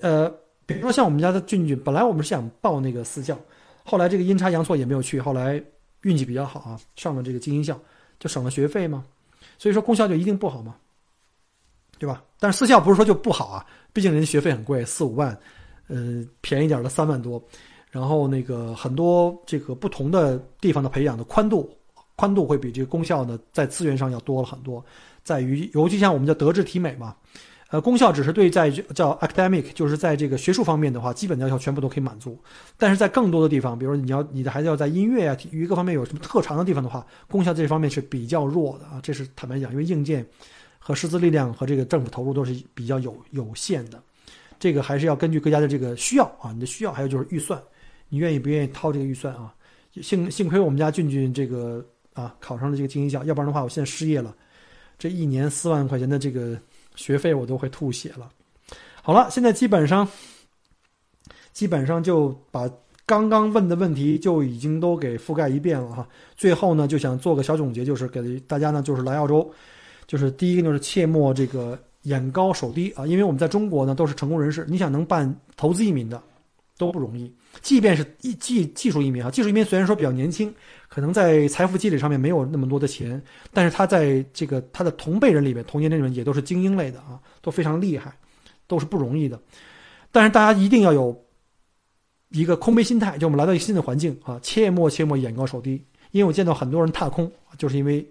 [0.01, 0.33] 呃，
[0.65, 3.37] 比如说像我们家的俊俊，本来我们是想报那个私校，
[3.85, 5.61] 后来这个阴差阳错也没有去，后来
[6.03, 7.77] 运气比较好啊，上了这个精英校，
[8.21, 9.05] 就省了学费嘛。
[9.59, 10.77] 所以说公校就一定不好吗？
[11.99, 12.23] 对吧？
[12.39, 15.37] 但是私校不是说就不好啊，毕竟人家学费很贵，四五万，
[15.89, 17.43] 呃，便宜点的三万多。
[17.91, 21.71] 然后那个很多这个不同的地方的培养的宽度
[22.17, 24.85] 宽度会比这个功效呢在资源上要多了很多，
[25.23, 27.15] 在于尤其像我们叫德智体美嘛。
[27.71, 32.39] 呃，功效只是对在叫 academic，就是在这个学术方面的话，基本要求全部都可以满足。
[32.79, 38.99] 但是在更多的地方，比如说你要你的孩子要在音乐啊、体育各方面有什么特长的地方的话，功效这方面是比较弱的啊。
[39.03, 40.27] 这是坦白讲，因为硬件
[40.79, 44.03] 和师资力量和这个政府投入都是比较有有限的。
[44.59, 47.63] 这个还是要根据各家的这个需要啊，你的需要还有就是预算，
[48.09, 49.55] 你愿意不愿意掏这个预算啊？
[50.03, 54.35] 幸幸亏我们家俊俊这个啊考上了这个精英校，要不然的话我现在失业了，
[54.99, 56.59] 这一年四万块钱的这个。
[56.99, 58.29] 学费我都会吐血了。
[59.05, 60.09] 好了，现在基本上，
[61.53, 62.69] 基本上就把
[63.07, 66.09] 刚刚问的问题就已经都给覆盖一遍了哈。
[66.37, 69.49] 最后呢，就想做个小总结，就是给大家呢，就是来澳洲，
[70.09, 76.21] 就是第一个就是切莫这个眼高手低啊，因为我们在中国呢都是成功人士，你想能办投资移民的
[76.79, 77.31] 都不容易。
[77.61, 80.55] 即便是技技术移民啊，技术移民虽然说比较年轻，
[80.89, 83.21] 可能在财富积累上面没有那么多的钱，
[83.53, 88.17] 但是他在这个他的同辈人里面、同年龄里面也都是精英类的啊，都非常厉害，
[88.67, 89.39] 都是不容易的。
[90.13, 91.25] 但是大家一定要有
[92.31, 98.07] 一个空杯心态，就我们来到一个新的环境啊，切莫切莫眼高手低，因为我见到很多人踏空，就是因为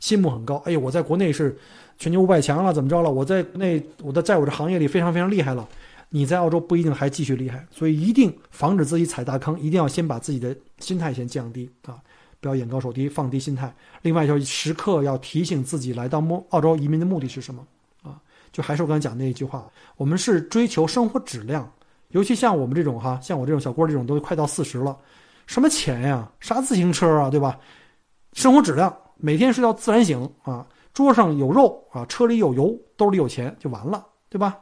[0.00, 0.56] 心目很高。
[0.66, 1.56] 哎呦，我在国内是
[1.98, 3.10] 全球五百强了，怎么着了？
[3.10, 5.66] 我在那我的在我这行业里非常非常厉害了。
[6.08, 11.98] 你在澳洲不一定还继续厉害，所以一定防止自己踩大坑，一定要先把自己的心态先降低啊，
[12.40, 13.74] 不要眼高手低，放低心态。
[14.02, 17.66] 另外就是时刻要提醒自己，来到澳澳洲移民的目的是什么
[18.02, 18.20] 啊？
[18.52, 21.68] 就还是我刚才讲那一句话，我们是追求生活质量，
[22.10, 24.96] 尤其像我们这种哈，像我这种小郭这种都快到四十了，
[25.46, 27.58] 什么钱呀，啥自行车啊，对吧？
[28.34, 34.58] 生活质量，每天睡到自然醒啊，桌上有肉啊，车里有油，兜里有钱就完了，对吧？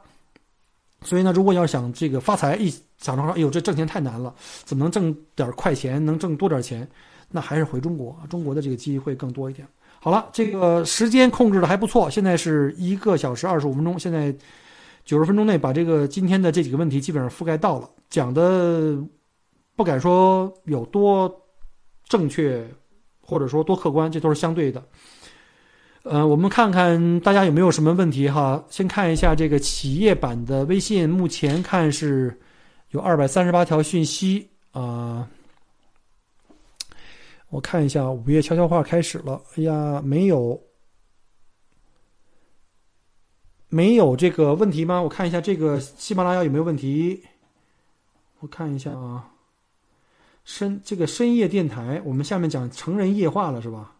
[1.03, 6.87] 所以呢，如果要想这个发财，一想到说，哎呦，这挣钱太难了，怎么能挣点快钱，能挣多点钱？
[7.29, 9.67] 那还是回中国，中国的这个机会更多一点。
[9.99, 14.33] 好了，这个时间控制的还不错，现在是一个小时二十五分钟，现在
[15.05, 18.97] 九十分钟内把这个今天的这几个问题基本上覆盖到了，讲的
[19.75, 21.33] 不敢说有多
[22.07, 22.67] 正确，
[23.21, 24.83] 或者说多客观，这都是相对的。
[26.03, 28.61] 呃，我们看看大家有没有什么问题哈。
[28.69, 32.37] 先看一下这个企业版的微信，目前看是
[32.89, 35.25] 有二百三十八条讯息啊。
[37.47, 39.41] 我看一下午夜悄悄话开始了。
[39.55, 40.61] 哎呀，没有，
[43.69, 45.01] 没有这个问题吗？
[45.01, 47.23] 我看一下这个喜马拉雅有没有问题。
[48.39, 49.31] 我看一下啊，
[50.43, 53.92] 深这个深夜电台，我们下面讲成人夜话了是吧？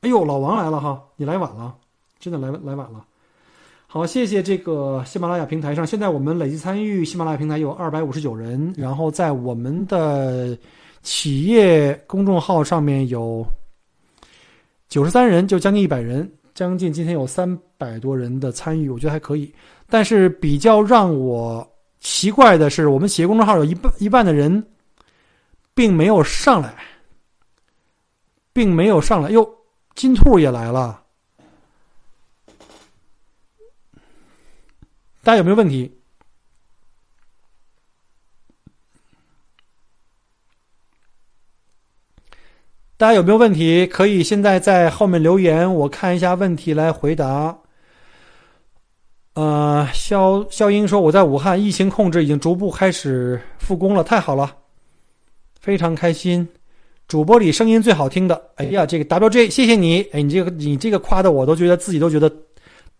[0.00, 1.02] 哎呦，老王来了哈！
[1.16, 1.74] 你来晚了，
[2.20, 3.04] 真的来来晚了。
[3.88, 10.56] 好，谢谢这个喜马拉雅平台上，现在我们累计参与喜马拉雅平台有二百五十九人，然后在我们的
[11.02, 13.44] 企业公众号上面有
[14.88, 19.52] 九十三人，就将近一百人，将近今天有三百多人的参与，我觉得还可以。
[19.88, 21.66] 但是比较让我
[21.98, 24.64] 奇怪的是，我们企业公众号有一半一半的人
[25.74, 26.72] 并没有上来，
[28.52, 29.57] 并没有上来，哟。
[29.98, 31.02] 金兔也来了，
[35.24, 35.92] 大家有没有问题？
[42.96, 43.88] 大家有没有问题？
[43.88, 47.58] 可以现在在后面留言，我看一下问题来回答。
[49.34, 54.58] 呃，肖肖英说：“我在武汉，疫情控制已经逐步开始复工了，太好了，
[55.58, 56.48] 非常开心。”
[57.08, 62.30] 主播里声音最好听的，哎呀，这个 WJ，谢谢你，哎，你这个你这个夸的我都觉得自己都觉得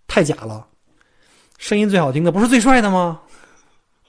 [0.06, 0.66] 太假了。
[1.58, 3.20] 声音最好听的不是最帅的吗？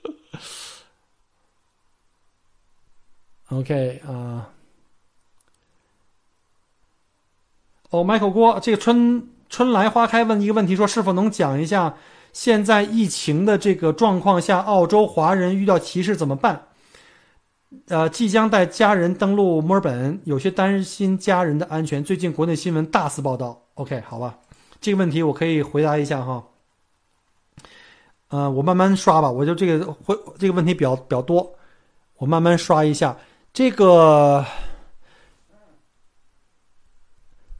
[3.49, 4.47] OK 啊，
[7.89, 11.97] 哦，Michael 郭，这个春春来花开问一个问题，说是否能讲一下
[12.31, 16.68] 现在疫情的这个状况下，澳洲华人遇到歧视怎么办？
[17.87, 22.03] 呃，即将带家人登陆墨尔本，有些担心家人的安全。
[22.03, 23.61] 最近国内新闻大肆报道。
[23.75, 24.35] OK，好吧，
[24.81, 26.43] 这个问题我可以回答一下哈。
[28.29, 31.47] 呃，我慢慢刷吧，我就这个回这个问题比较比较多，
[32.17, 33.15] 我慢慢刷一下。
[33.53, 34.43] 这个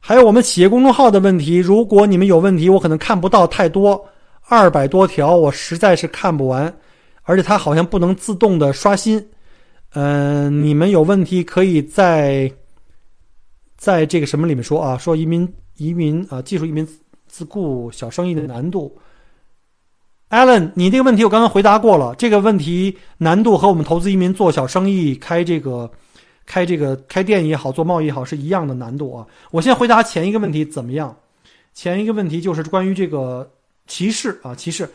[0.00, 4.08] 还有我们企业公众号的问题，如果你们有问题，我可能看不到太多，
[4.48, 6.72] 二百多条我实在是看不完，
[7.22, 9.24] 而且它好像不能自动的刷新。
[9.94, 12.50] 嗯，你们有问题可以在
[13.76, 14.96] 在这个什么里面说啊？
[14.96, 16.86] 说移民移民啊，技术移民
[17.26, 18.96] 自雇小生意的难度。
[20.28, 22.14] Allen，你这个问题我刚刚回答过了。
[22.14, 25.90] 这个问题难度和我们投资移民做小生意开这个
[26.46, 29.26] 开这个开店也好，做贸易也好，是一样的难度啊。
[29.50, 31.16] 我先回答前一个问题怎么样？
[31.74, 33.50] 前一个问题就是关于这个
[33.88, 34.88] 歧视啊，歧视。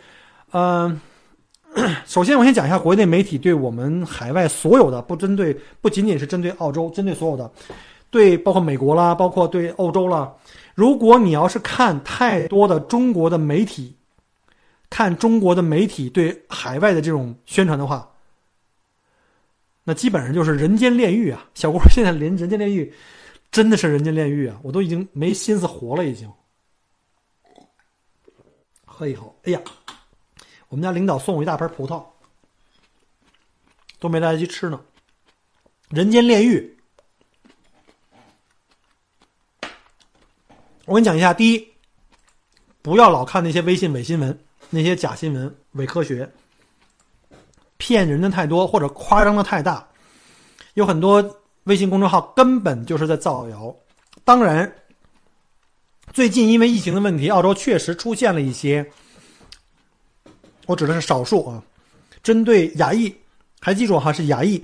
[0.52, 1.02] 嗯，
[2.06, 7.52] 首先我先讲一下国内媒体对我们海外所有的，不针对，不仅仅是针对澳洲，针对所有的，
[8.10, 10.34] 对包括美国啦，包括对欧洲啦。
[10.74, 13.94] 如果你要是看太多的中国的媒体，
[14.90, 18.10] 看中国的媒体对海外的这种宣传的话。
[19.84, 21.46] 那基本上就是人间炼狱啊！
[21.54, 22.92] 小郭现在连人间炼狱，
[23.52, 24.58] 真的是人间炼狱啊！
[24.64, 26.28] 我都已经没心思活了，已经。
[28.84, 29.62] 喝一口，哎呀，
[30.70, 32.04] 我们家领导送我一大盆葡萄，
[34.00, 34.80] 都没来得及吃呢。
[35.90, 36.78] 人间炼狱，
[40.86, 41.68] 我跟你讲一下：第一，
[42.82, 44.38] 不要老看那些微信伪新闻，
[44.70, 46.30] 那些假新闻、伪科学。
[47.78, 49.86] 骗人的太多或者夸张的太大，
[50.76, 53.76] 有很多微信公众号根本就是在造谣。
[54.24, 54.74] 当然，
[56.14, 58.90] 最近因为疫情的问题，澳洲确实出现了一些，
[60.66, 61.64] 我指的是少数啊，
[62.24, 63.14] 针对亚裔，
[63.60, 64.64] 还记住哈是亚裔。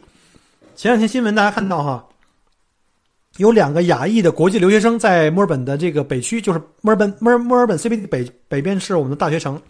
[0.76, 2.08] 前两天新闻大家看到哈，
[3.38, 9.62] 有两个亚裔的国际留学生在墨尔本的这个北区，就是墨尔本墨尔墨尔本 CBD 北北边是我们的大学城。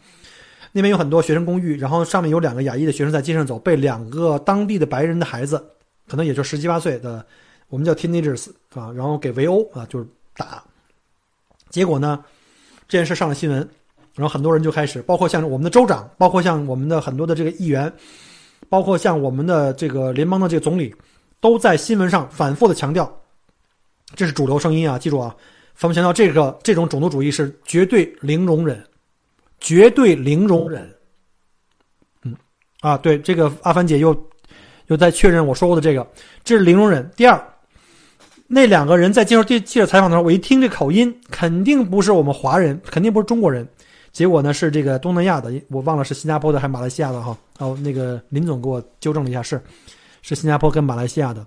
[0.73, 5.61] 那边有很多学生公寓，然后上面有两个亚裔的学生在街上走，被两个当地的白人的孩子，
[6.07, 7.25] 可能也就十七八岁的，
[7.67, 10.63] 我们叫 teenagers 啊，然后给围殴啊，就是打。
[11.69, 12.23] 结果呢，
[12.87, 13.69] 这件事上了新闻，
[14.15, 17.91] 然后很多人就开始，包括像我们的州长，包括像我们的很多的这个议员，
[18.69, 20.93] 包括像我们的这个联邦的这个总理，
[21.39, 23.11] 都在新闻上反复的强调，
[24.15, 25.35] 这是主流声音啊，记住啊，
[25.73, 28.83] 反复强调这个这种种族主义是绝对零容忍。
[29.63, 30.91] 绝对零容忍。
[32.23, 32.35] 嗯，
[32.79, 34.11] 啊，对，这个阿凡姐又
[34.87, 36.11] 又在确认我说过的这个，
[36.43, 37.07] 这是零容忍。
[37.15, 37.39] 第二，
[38.47, 43.63] 那两个人在接受记记者采访的时候，我一听这口音，肯定不是我们华人，肯定不是中国人。
[44.11, 47.37] 结果呢，是这个东南亚的，我忘了是新加坡的还是马来西亚的哈。
[47.59, 49.61] 哦，那个林总给我纠正了一下，是
[50.21, 51.45] 是新加坡跟马来西亚的。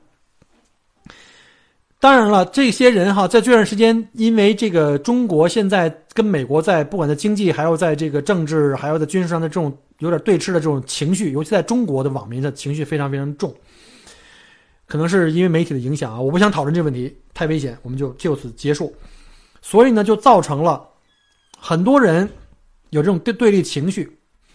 [2.01, 13.55] 当然了，这些人哈，在这段时间，因为这个中国现在跟美国在不管在经济，还有在这个政治，还有在军事上的这种有点对峙的这种情绪，尤其在中国的网民的情绪非常非常重。
[14.87, 18.95] 可能是因为媒体的影响啊，我不想讨论这个问题，太危险，我们就就此结束。
[19.63, 20.87] 所以呢，就造成了
[21.59, 22.29] 很多人
[22.95, 24.09] 有这种对对立情绪，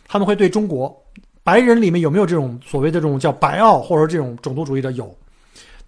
[0.07, 0.95] 他们会对中国
[1.43, 5.13] 白人里面有没有这种所谓的这种叫白澳或者这种种族主义的有。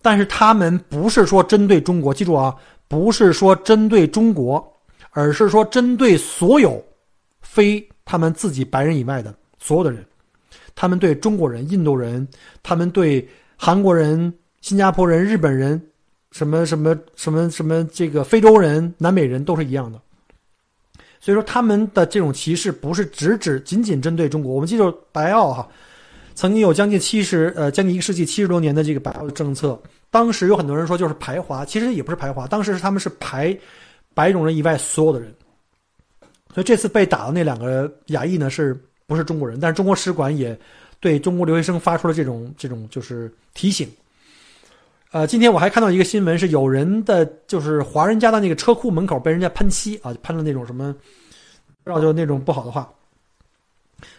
[0.02, 2.54] 但是他们不是说针对中国，记住啊，
[2.90, 4.62] 不是说针对中国，
[5.12, 6.84] 而是说针对所有
[7.42, 10.06] 非他们自己白人以外的所有的人。
[10.76, 12.28] 他们对中国人、印度人，
[12.62, 15.82] 他们对韩国人、新加坡人、日本人，
[16.32, 20.02] 什么什么什么什么这个非洲人、南美人都是一样的。
[21.21, 24.53] 所以说他们的这种歧视不是只指仅仅针对中国。
[24.53, 25.65] 我们记住白澳哈。
[26.34, 29.79] 曾经有将近七十呃将近一个世纪七十多年的这个白澳的政策，
[30.10, 33.55] 当时有很多人说就是排华，其实也不是排华，当时是他们是排
[34.13, 35.31] 白种人以外所有的人。
[36.53, 39.60] 所以这次被打的那两个亚裔呢，是不是中国人？
[39.60, 40.57] 但是中国使馆也
[40.99, 43.88] 对中国留学生发出了这种这种就是提醒。
[45.12, 50.95] 呃，今天我还看到一个新闻，是有人的就是华人家的那个车库门口被人家喷漆啊，喷了那种什么，
[51.84, 52.89] 不知道就那种不好的话。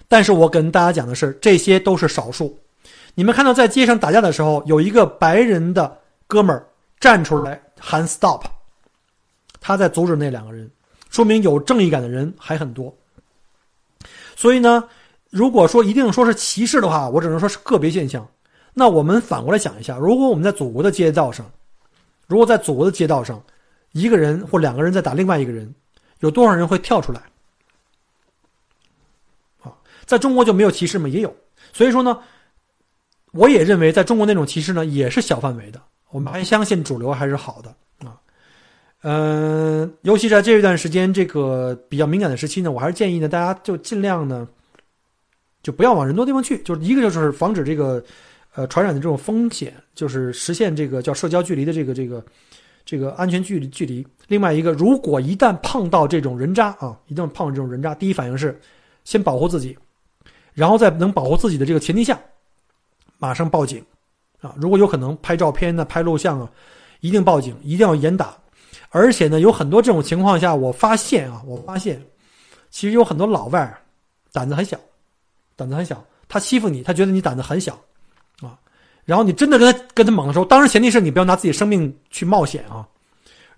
[0.07, 2.59] 但是我跟大家讲的是，这些都是少数。
[3.15, 6.67] 你们看到在街上打架的时候，有一个白人的哥们儿
[7.01, 8.43] 站出来喊 “stop”，
[9.63, 10.71] 他在阻止那两个人，
[11.09, 12.95] 说明有正义感的人还很多。
[14.37, 14.85] 所以呢，
[15.31, 18.29] 如果说一定说是歧视的话，我只能说是个别现象。
[18.75, 21.51] 那我们反过来想一下，如果我们在祖国的街道上，
[22.27, 23.43] 如果在祖国的街道上，
[23.93, 25.75] 一个人或两个人在打另外一个人，
[26.21, 27.21] 有多少人会跳出来？
[29.63, 29.73] 啊
[30.07, 31.09] 在中国就没有歧视吗？
[31.09, 31.35] 也有，
[31.73, 32.19] 所以说呢，
[33.33, 35.81] 我也认为在中国那种歧视呢也是小范围的。
[36.11, 37.75] 我们还相信主流还是好的
[38.07, 38.21] 啊。
[39.03, 44.47] 嗯，尤其在这一段时间这个比较敏感的时期呢，我还是建议呢，大家就尽量呢，
[45.63, 46.63] 就不要往人多地方去。
[46.63, 48.03] 就是一个就是防止这个
[48.55, 52.25] 呃传染的这种风险，就是实现这个叫社交距离的这个这个
[52.85, 54.07] 这个安全距离距离。
[54.29, 58.59] 另外一个，如果一旦碰到这种人渣啊，一旦碰到这种人渣，第一反应是
[59.05, 59.77] 先保护自己。
[60.55, 62.21] 然后在能保护自己的这个前提下，
[63.19, 63.83] 马上报警，
[64.41, 66.51] 啊，如果有可能拍照片呢、拍录像啊，
[67.01, 68.37] 一定报警，一定要严打。
[68.91, 72.03] 而且呢，有很多这种情况下，我发现啊，我发现，
[72.69, 73.75] 其实有很多老外
[74.31, 74.79] 胆子很小，
[75.57, 77.81] 胆子很小，他欺负你，他觉得你胆子很小，
[79.05, 82.87] 然后你真的跟他跟他猛的时候，当然前提是你不要拿自己生命去冒险啊。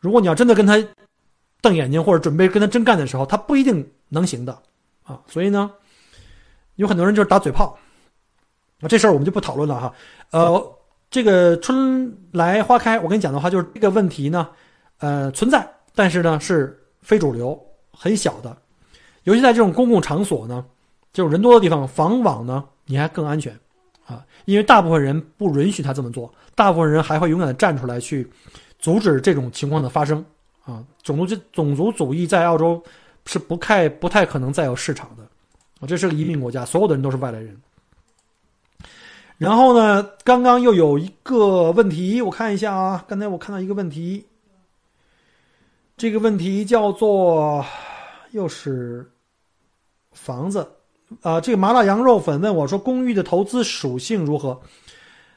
[0.01, 0.83] 如果你要真的跟他
[1.61, 4.59] 瞪眼睛或者准备跟他真干的时候，他不一定能行的
[5.03, 5.21] 啊。
[5.27, 5.71] 所以呢，
[6.77, 7.79] 有很多人就是打嘴炮，
[8.81, 9.95] 啊，这事儿我们就不讨论了哈。
[10.31, 10.77] 呃，
[11.11, 14.49] 这个春来花开，我跟你讲的话就是这个问题呢，
[14.99, 17.59] 呃，存在，但是呢是非主流，
[17.93, 18.57] 很小的，
[19.23, 20.65] 尤其在这种公共场所呢，
[21.13, 23.59] 这种人多的地方，防网呢你还更安全，
[24.45, 28.31] 因为大部分人不允许他这么做，大部分人还会勇敢的站出来去。
[28.81, 30.23] 阻止这种情况的发生
[30.67, 30.85] 啊！
[31.03, 32.83] 种族种族主义在澳洲
[33.25, 35.23] 是不太不太可能再有市场的
[35.81, 35.89] 啊！
[35.89, 37.59] 这是个移民国家，所有的人都是外来人。
[39.39, 44.27] 然后呢，刚刚又有一个问题，我看一下啊，刚才我看到一个问题，
[45.97, 47.65] 这个问题叫做
[48.33, 49.11] 又是
[50.13, 50.71] 房子
[51.23, 54.61] 啊，这个麻辣羊肉粉问我说，公寓的投资属性如何？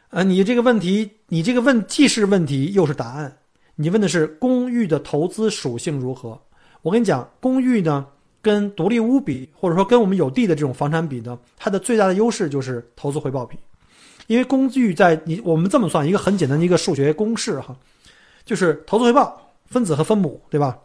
[0.09, 3.37] 啊，你这个问题，你这个问既是问题又是答案。
[3.75, 6.39] 你问的是公寓的投资属性如何？
[6.81, 8.07] 我跟你讲，公寓呢
[8.41, 13.57] 跟独立屋比，或者说跟我们有地的这种房产比呢，它的最大的优势就是投资回报比。
[14.27, 17.75] 因为公寓在你我们这么算一个很简单的一个数学公式哈，
[18.45, 20.77] 就是投资回报分子和分母，对吧？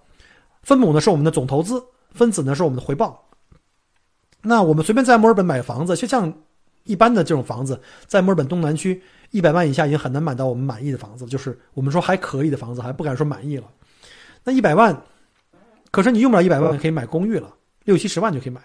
[0.62, 3.24] 分母呢是我们的总投资，分子呢是我们的回报。
[4.42, 6.32] 那我们随便在墨尔本买房子，就像。
[6.84, 13.64] 一般的这种房子，在墨尔本东南区，一百万以下已经很难买到我们满意的房子，就是我们说还可以的房子，还不敢说满意了。
[14.42, 15.00] 那一百万，
[15.92, 18.60] 可是你用不了一百万可以买公寓了，六七十万就可以买，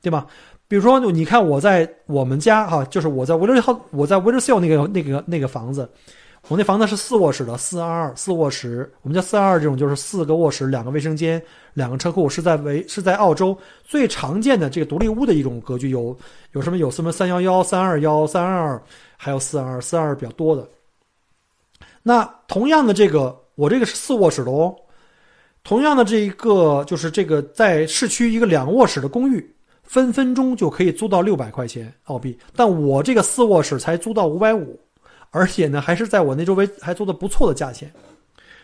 [0.00, 0.28] 对吧？
[0.68, 5.90] 比如说，你看我在我们家哈，就是我在 w i l l 我在 w i l l s 那个那个那个房子。
[6.48, 8.92] 我那房子是四卧室的，四二二四卧室。
[9.02, 11.40] 我们叫四二二这种，就是四个卧室，两个卫生间，
[11.74, 15.90] 两个车库，是在维是在澳洲最常见的这个独立屋的一种格局。
[15.90, 16.16] 有
[16.52, 18.82] 有什么有什么三幺幺、三二幺、三二二，
[19.16, 20.68] 还有四二二，四二二比较多的。
[22.02, 24.74] 那同样的这个，我这个是四卧室的哦。
[25.62, 34.80] 同样的这一个，就是这个在市区一个两卧室的公寓，分分钟就可以租到六百块钱澳币，但我这个四卧室才租到五百五。
[35.30, 37.88] 而且呢，还是在我那周围还做的不错的价钱，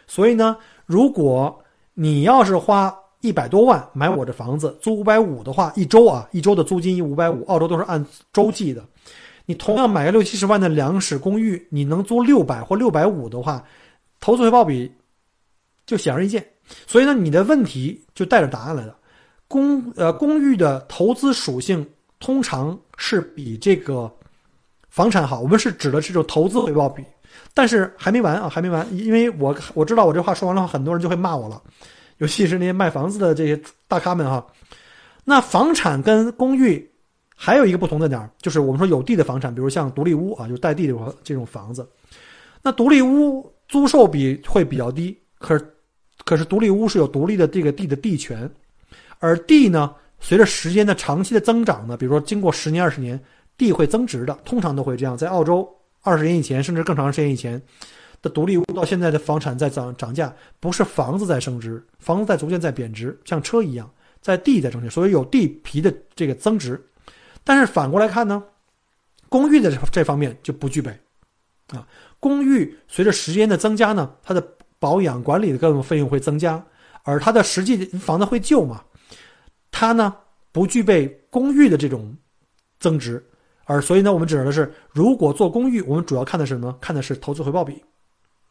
[0.06, 1.62] 所以呢，如果
[1.94, 8.84] 你要是花一百多万买我这房子租五百五的话，一周啊，一周的租金一五百五，澳洲都是按周计的。
[9.44, 13.64] 你同样买个六七十万的两室公寓，你能租六百或六百五的话，
[14.18, 14.92] 投资回报比
[15.86, 16.44] 就显而易见。
[16.84, 18.96] 所以呢，你的问题就带着答案来了。
[19.46, 21.88] 公呃公寓的投资属性
[22.18, 24.12] 通常是比这个。
[24.96, 27.04] 房产好，我们是指的这种投资回报比，
[27.52, 31.62] 但是还没完啊，还没完，因为我我知道我这话说完了，很多人就会骂我了，
[32.16, 34.46] 尤其是那些卖房子的这些大咖们哈。
[35.22, 36.90] 那房产跟公寓
[37.36, 41.86] 还有一个不同的点就是我们说有地的房产，比如像独立屋啊，就带地的这种房子，
[42.62, 45.74] 那独立屋租售比会比较低，可是
[46.24, 48.50] 可是独立屋是有独立的这个地的地权，
[49.18, 53.22] 而地呢，随着时间的长期的增长呢，比如说经过十年二十年。
[53.56, 55.16] 地会增值的，通常都会这样。
[55.16, 55.68] 在澳洲，
[56.02, 57.60] 二十年以前，甚至更长时间以前
[58.20, 63.90] 的独立屋，到现在的房产在涨涨价，不是房子在升值，房子在逐渐在贬值，像车一样，
[64.20, 66.80] 在地在增值，所以有地皮的这个增值。
[67.44, 68.42] 但是反过来看呢，
[69.28, 70.90] 公寓的这这方面就不具备
[71.68, 71.86] 啊。
[72.20, 74.46] 公寓随着时间的增加呢，它的
[74.78, 76.62] 保养管理的各种费用会增加，
[77.04, 78.82] 而它的实际房子会旧嘛，
[79.70, 80.14] 它呢
[80.52, 82.14] 不具备公寓的这种
[82.78, 83.24] 增值。
[83.68, 86.72] 而所以呢，我们指的是，如果做公寓，我们主要看的是什么？
[86.80, 87.74] 看的是投资回报比。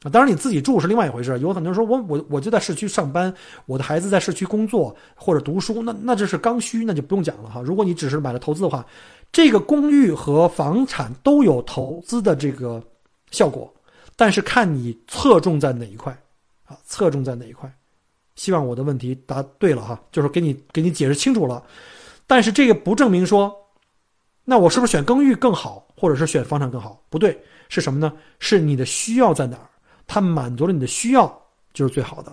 [0.03, 1.39] 啊，当然你自己住是另外一回事。
[1.39, 3.33] 有很多人说我我我就在市区上班，
[3.65, 7.61] 我的孩子在市区工作或者读书，那那这是刚需，那就不用讲了哈。
[7.61, 8.85] 如果你只是买了投资的话，
[9.31, 12.83] 这个公寓和房产都有投资的这个
[13.31, 13.73] 效果，
[14.17, 16.11] 但是看你侧重在哪一块
[16.65, 17.73] 啊，侧重在哪一块。
[18.35, 21.63] 希望我的问题答对了哈，就是给你给你解释清楚了。
[22.27, 23.55] 但是这个不证明说。
[24.47, 27.03] 那我是不是选公寓更好，或者是选房产更好？
[27.09, 27.35] 不对，
[27.67, 28.13] 是什么呢？
[28.37, 29.67] 是你的需要在哪儿，
[30.05, 31.27] 它满足了你的需要
[31.73, 32.31] 就是最好的。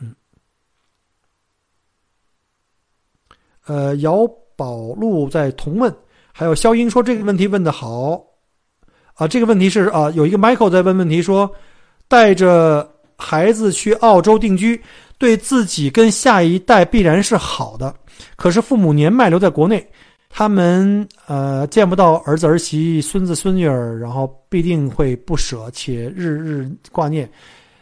[0.00, 0.12] 嗯，
[3.66, 4.26] 呃，姚
[4.56, 5.94] 宝路在同问，
[6.32, 8.20] 还有肖英说这个问题问的好
[9.14, 11.48] 啊，这个问题是啊，有一个 Michael 在问问题说，
[12.08, 14.82] 带着孩子去澳洲定居，
[15.18, 17.94] 对自己跟下一代必然是好的，
[18.34, 19.88] 可是父母年迈留在国内。
[20.32, 27.28] 他们呃见不到儿子儿媳、孙子孙女儿，然后必定会不舍，且日日挂念，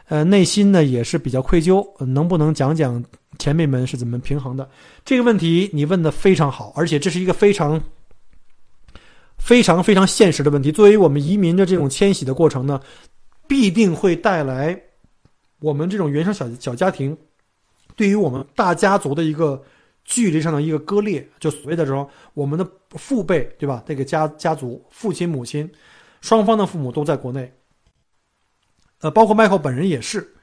[0.08, 1.86] 呃，内心呢也是比较愧疚。
[2.04, 3.04] 能不能讲讲
[3.38, 4.68] 前辈们是怎么平衡的？
[5.04, 7.80] 这个问题你问的非常好，而且这是一个非常
[9.36, 10.72] 非常非常现实的问题。
[10.72, 12.80] 作为我们移民的这种迁徙的过程呢，
[13.46, 14.76] 必定会带来
[15.60, 17.16] 我们这种原生小小家庭
[17.94, 19.62] 对于我们大家族的一个
[20.08, 21.28] 距离上的一个割裂。
[21.38, 23.84] 就所谓的这种我们的父辈，对吧？
[23.86, 25.70] 这个家家族，父亲、母亲，
[26.22, 27.52] 双方的父母都在国内。
[29.00, 30.34] 呃，包括迈克本人也是。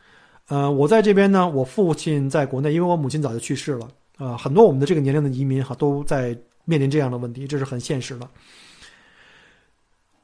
[0.47, 3.89] 呃，我在这边呢，我父亲在国内，因为我母亲早就去世了。
[4.17, 8.29] 啊，很多我们的这个年龄的移民哈，都在面临这样的问题，这是很现实的。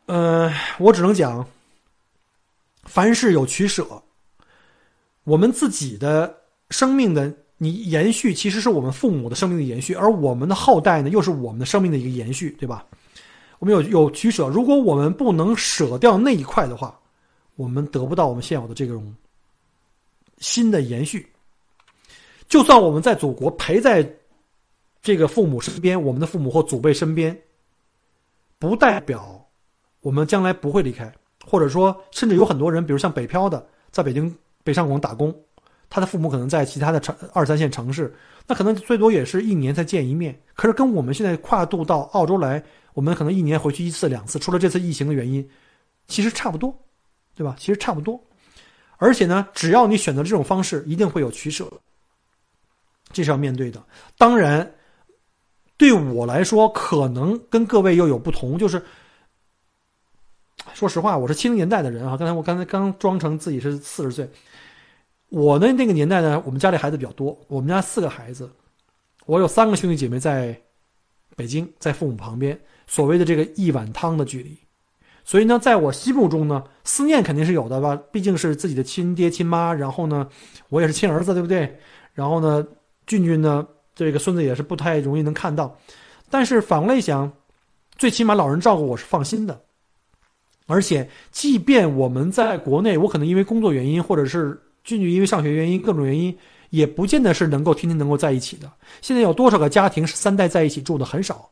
[0.06, 1.46] 呃，我只能讲，
[2.84, 3.86] 凡事有取舍。
[5.24, 6.38] 我们自己的
[6.70, 7.34] 生命的
[7.64, 12.84] 你延续，其实是我们父母的生命的延续，而我们的后代呢，又是我们的生命的一个延续，对吧？
[13.60, 17.00] 我们有有取舍，如果我们不能舍掉那一块的话，
[17.56, 19.16] 我们得不到我们现有的这种
[20.40, 21.32] 新的延续。
[22.48, 24.12] 就算我们在祖国陪在
[25.00, 27.40] 这个父母身边，我们的父母或祖辈身边，
[28.58, 29.40] 不代表
[30.00, 31.14] 我们将来不会离开，
[31.46, 35.32] 或者说，甚至有很多人，比如像北漂的，在北京北上广打工，
[35.92, 38.16] 他的父母可能在其他的城二三线城市，
[38.48, 40.42] 那可能最多也是一年才见一面。
[40.54, 42.64] 可是跟我们现在跨度到澳洲来，
[42.94, 45.46] 我们可能一年回去一次两次，除了这次疫情的原因，
[46.08, 46.74] 其实差不多，
[47.36, 47.58] 对吧？
[47.60, 48.18] 其实差不多。
[48.96, 51.70] 而且呢，只要你选择这种方式，一定会有取舍。
[53.12, 53.84] 这是要面对的。
[54.18, 54.74] 当然，
[55.76, 58.58] 对我来说，可能跟各位又有不同。
[58.58, 58.82] 就是，
[60.74, 62.16] 说实话，我是七零年代的人啊。
[62.16, 64.30] 刚才我刚才刚装成自己是四十岁。
[65.32, 68.52] 我的那个年代呢，我们家里孩子比较多，我们家四个孩子，
[69.26, 70.54] 我有三个兄弟姐妹在
[71.38, 74.58] 北京，在父母旁边，所谓的这个一碗汤的距离。
[75.24, 77.96] 所以呢，在我心目中呢，思念肯定是有的吧？
[78.12, 80.28] 毕竟是自己的亲爹亲妈，然后呢，
[80.68, 81.80] 我也是亲儿子，对不对？
[82.14, 82.68] 然后呢？
[83.08, 85.78] 俊俊呢，这个孙子也是不太容易能看到，
[86.30, 87.30] 但是反过来想，
[87.98, 89.60] 最起码老人照顾我是放心的。
[90.68, 96.36] 而且，即便我们在国内，我可能因为工作原因，或者是俊俊因为上学原因，各种原因，
[96.70, 98.72] 也不见得是能够天天能够在一起的。
[99.02, 101.50] 现在有多少个家庭是三代在一起住的很少？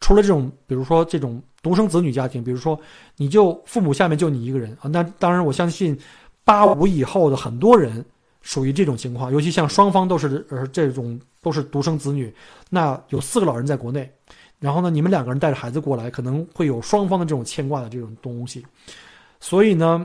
[0.00, 2.78] 除了这种，比如说这种独生子女家庭，比如说
[3.16, 5.98] 你就父母下面就你一个人啊，那当然我相信
[6.44, 8.04] 八五以后的很多人。
[8.44, 12.34] 属于这种情况，尤其像双方都是呃这种都是独生子女，
[12.68, 14.12] 那有四个老人在国内，
[14.58, 18.66] 然后呢，你们两个人带着孩子过来，可能会有双方的这种牵挂的这种东西。
[19.38, 20.04] 所以呢，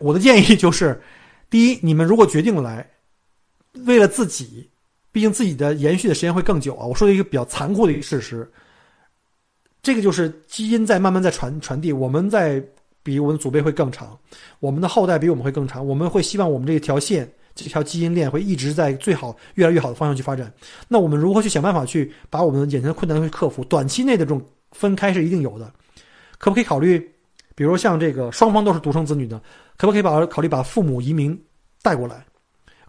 [0.00, 1.00] 我的建议就是，
[1.50, 2.88] 第一，你们如果决定来，
[3.84, 4.70] 为了自己，
[5.12, 6.86] 毕竟自己的延续的时间会更久啊。
[6.86, 8.50] 我说一个比较残酷的一个事实，
[9.82, 12.62] 这个就是基因在慢慢在传传递，我们在。
[13.06, 14.18] 比我们的祖辈会更长，
[14.58, 15.86] 我们的后代比我们会更长。
[15.86, 20.52] 我们会希望我们这一条线、这条基因链会一直在最好、越来越好的方向去发展。
[20.88, 23.62] 那我们如何去想办法去把我们眼前的困难去克服？
[23.66, 25.72] 短期内的这种分开是一定有的，
[26.38, 26.98] 可不可以考虑？
[27.54, 29.40] 比如像这个双方都是独生子女的，
[29.76, 31.38] 可不可以把考虑把父母移民
[31.82, 32.24] 带过来？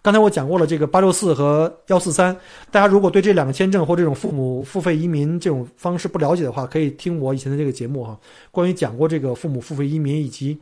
[0.00, 2.34] 刚才我讲过了，这个八六四和幺四三，
[2.70, 8.18] 大家如果对这两个签证或这种父母付费移民这种方式不了解的话，可以听我以前的这个节目哈，
[8.50, 10.56] 关于讲过这个父母付费移民以及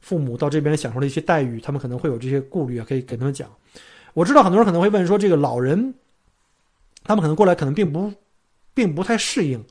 [0.00, 3.48] 父母到这边享受的一些待遇，他们可能会有这些顾虑啊，可以给他们讲。
[4.12, 5.94] 我知道很多人可能会问说，这个老人
[7.04, 8.12] 他们可能过来可能并不
[8.74, 9.64] 并不太适应，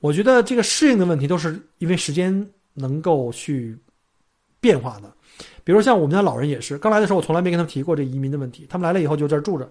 [0.00, 3.76] 我觉得这个适应的问题都是因为时间能够去
[4.60, 5.10] 变化的。
[5.64, 8.66] 比如像我们家老人也是，刚来的时候我从来没跟他们提过这移民的问题。
[8.68, 9.70] 他们来了以后就这儿住着，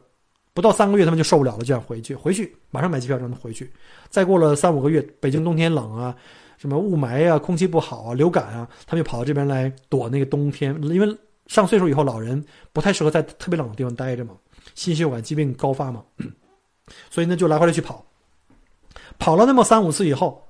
[0.53, 2.15] 不到三个月他们就受不了了，就想回去。
[2.15, 3.69] 回去马上买机票让他们回去。
[4.09, 6.15] 再过了三五个月，北京冬天冷啊，
[6.57, 10.77] 什么雾霾啊，空气不好啊，流感啊，他们就跑到这边来躲那个冬天。
[10.83, 11.17] 因为
[11.47, 14.35] 上岁数以后，老人不太适合在特别冷的地方待着嘛，
[14.75, 16.03] 心血管疾病高发嘛，
[17.09, 18.05] 所以呢就来回来去跑。
[19.17, 20.45] 跑了那么三五次以后，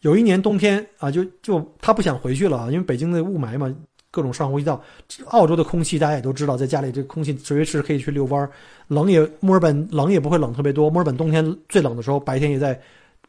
[0.00, 3.74] 有一年冬天啊，就就他不想回去了，因为北京的雾霾嘛。
[4.12, 4.80] 各种上呼吸道，
[5.28, 8.48] 澳洲的空气大家也都知道，在家里这个空气随时可以去遛弯儿，
[8.86, 12.78] 冷也墨尔本冷也不会冷特别多，墨尔本冬天最冷的时候白天也在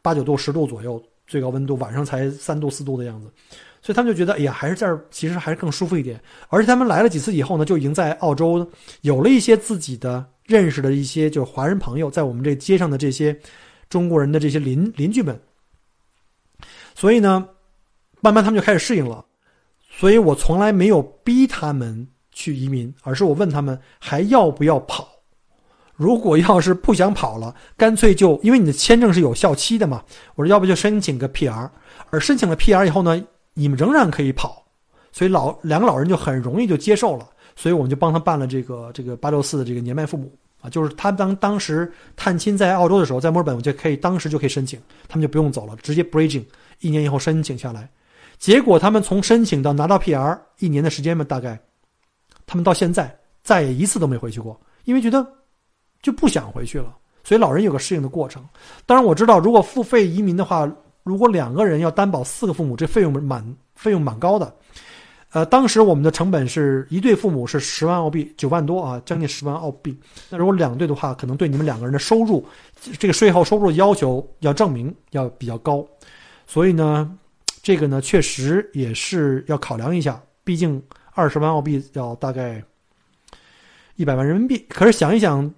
[0.02, 3.32] 八九度十度左右最高温度，晚上才三度四度的样子，
[3.82, 8.70] 所以他们就觉得哎呀还是这儿其实还是更舒服一点，而且他们来了几次以后呢，就已经在澳洲
[9.02, 13.34] 有了一些自己的认识的一些就是华人朋友，在我们这街上的这些
[13.90, 15.40] 中国人的这些邻邻居们，
[16.94, 17.48] 所以呢，
[18.20, 19.24] 慢慢他们就开始适应了。
[19.96, 25.08] 所以我从来没有逼他们去移民，而是我问他们还要不要跑。
[25.96, 31.70] 如果要是不想跑了，干脆就因为你的签证是有效期的嘛，我说要不就申请个 PR，
[32.10, 33.24] 而申请了 PR 以后呢，
[33.54, 34.66] 你们仍然可以跑。
[35.12, 46.44] 所以老两个老人就很容易就接受了，所以我们就帮他办了这个这个八六四的这个年迈父母啊，就是他当当时探亲在澳洲的时候，在墨尔本我就可以当时就可以申请，他们就不用走了，直接 bridging，
[46.80, 47.88] 一年以后申请下来。
[48.44, 51.58] 结果他们从申请到拿到 PR 一年的时间嘛，大概
[52.46, 55.26] 他们到现在再也一次都没回去过，因为觉得
[56.02, 56.94] 就不想回去了。
[57.24, 58.44] 所以老人有个适应的过程。
[58.86, 60.70] 当然我知道，如果付费移民的话，
[61.04, 64.54] 如果两个人要担保四个父母，这费用蛮费用蛮高的。
[65.32, 69.98] 呃，当时我们的成本是一对父母是十万澳币，九万多啊，将近十万澳币。
[70.30, 72.46] 那如果两对的话，可能对你们两个人的收入，
[73.00, 75.88] 这个税后收入要求要证明要比较高。
[76.46, 77.10] 所以呢，
[77.64, 80.22] 这个呢确实也是要考量一下。
[80.44, 80.80] 毕竟
[81.16, 82.64] 二十万澳币要大概
[83.96, 84.64] 一百万人民币。
[84.70, 85.52] 可是想一想，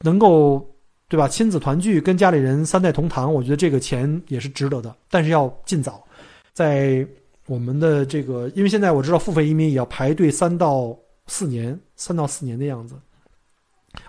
[0.00, 0.70] 能够
[1.08, 1.26] 对吧？
[1.26, 4.94] 亲子团聚，跟家里人三代同堂，我觉得这个钱也是值得的。
[5.08, 6.06] 但是要尽早，
[6.52, 7.06] 在。
[7.46, 10.96] 我们的这个，因为现在我知道付费移民也要排队三到
[11.26, 12.94] 四年，三到四年的样子。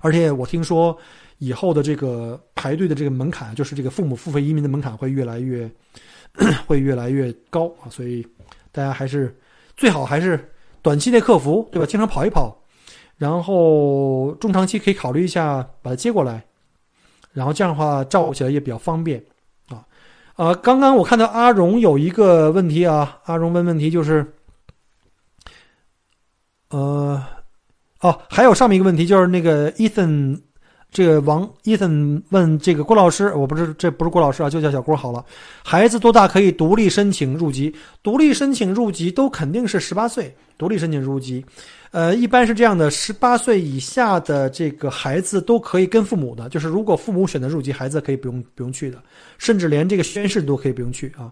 [0.02, 0.96] 而且我听说
[1.40, 5.70] 以后的这个排队的这个门槛，就是这个父母付费移民的门槛会越来越
[6.68, 7.90] 会越来越高啊。
[7.90, 8.26] 所以
[8.72, 9.36] 大家还是
[9.78, 11.86] 最好还是短期内克服，对吧？
[11.86, 12.64] 经常跑一跑，
[13.18, 16.44] 然后中长期可以考虑一下把他接过来，
[17.32, 19.24] 然后这样的话照顾起来也比较方便。
[20.36, 24.34] 啊，刚刚我看到阿荣有一个问题啊，阿荣问问题就是，
[26.72, 27.24] 呃，
[28.00, 30.42] 哦，还有上面一个问题就是那个 Ethan，
[30.94, 35.26] 这个王 Ethan 问这个郭老师，我不是这不是郭老师啊，就叫小郭好了。
[35.64, 37.74] 孩子多大可以独立申请入籍？
[38.04, 41.44] 独立申请入籍都肯定是十八岁独立申请入籍。
[41.90, 49.02] 呃，一般是这样的，十八岁以下的这个孩子都可以跟父母的，就是如果父母选择入籍，孩子可以不用不用去的，
[49.38, 51.32] 甚至连这个宣誓都可以不用去啊。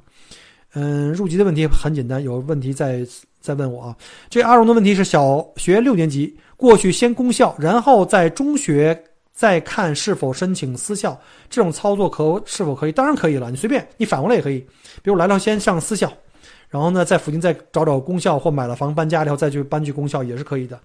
[0.73, 3.05] 嗯，入籍的问题很简单，有问题再
[3.39, 3.95] 再问我啊。
[4.29, 8.99] 这阿荣的问题是小学六年级过去先公校，然后在中学
[9.41, 11.19] 再看是否申请私校，
[11.49, 12.91] 这种操作可是否可以？
[12.91, 14.59] 当然可以了，你随便，你反过来也可以，
[15.01, 16.13] 比如来了先上私校。
[16.69, 20.79] 然后呢，在附近再找找公校，或买了房搬家以后再去搬去公校也是可以的。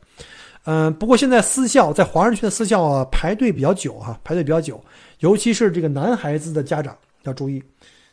[0.64, 4.82] 嗯，不过现在私校在华人区的私校啊，排队比较久哈，排队比较久，
[5.18, 7.62] 尤其是这个男孩子的家长要注意，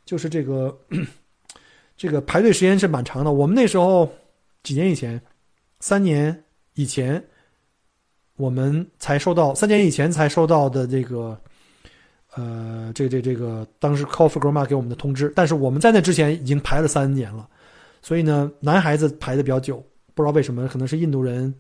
[0.04, 0.78] 就是这个
[1.96, 3.32] 这个排队时间是蛮长的。
[3.32, 4.12] 我们那时候
[4.62, 5.22] 几年以前，
[5.80, 6.38] 三年
[6.74, 7.24] 以前，
[8.36, 11.40] 我们才收到三年以前才收到的这个
[12.36, 17.48] 呃，这这这个当时 Coffee Grandma 给我们的通知，但是我们在那之前已经排了三年了。
[18.02, 19.78] 所以呢，男孩子排的比较久，
[20.14, 21.54] 不知道为什么，可能是印度人、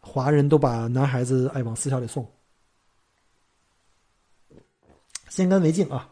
[0.00, 2.26] 华人都把男孩子爱往私校里送，
[5.28, 6.08] 先干为敬啊。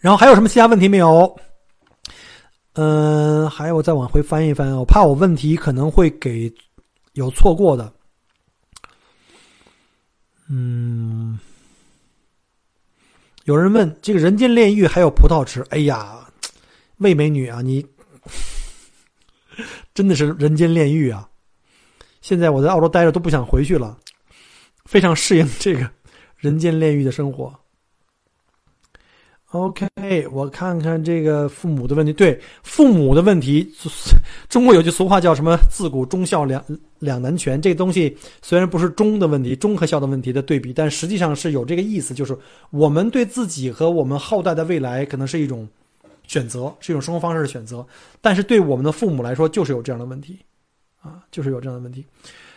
[0.00, 1.36] 然后还有什么其他问题没有？
[2.72, 6.52] 嗯，还有再往回翻一翻，我怕我问题可能会给
[7.12, 7.92] 有错过的。
[10.48, 11.38] 嗯，
[13.44, 15.64] 有人问这个人间炼狱还有葡萄吃？
[15.70, 16.28] 哎呀，
[16.98, 17.86] 魏美女啊，你。
[19.94, 21.28] 真的是人间炼狱啊！
[22.20, 23.96] 现在我在澳洲待着都不想回去了，
[24.84, 25.88] 非常适应这个
[26.36, 27.54] 人间炼狱的生活。
[29.54, 29.86] OK，
[30.32, 32.12] 我看看这个父母的问题。
[32.12, 33.72] 对父母的问题，
[34.48, 36.60] 中国有句俗话叫什么“自古忠孝两
[36.98, 37.62] 两难全”。
[37.62, 42.36] 这个东西虽然不是忠的问题，忠和孝的问题的对比，但实际上是有这个意思，就是
[42.70, 45.68] 我们对自己和我们后代的未来，可能是一种。
[46.26, 47.86] 选择是一种生活方式的选择，
[48.22, 50.38] 但是对我们的父母来说，就是有这样的问题，
[51.02, 52.02] 啊，就是有这样的问题。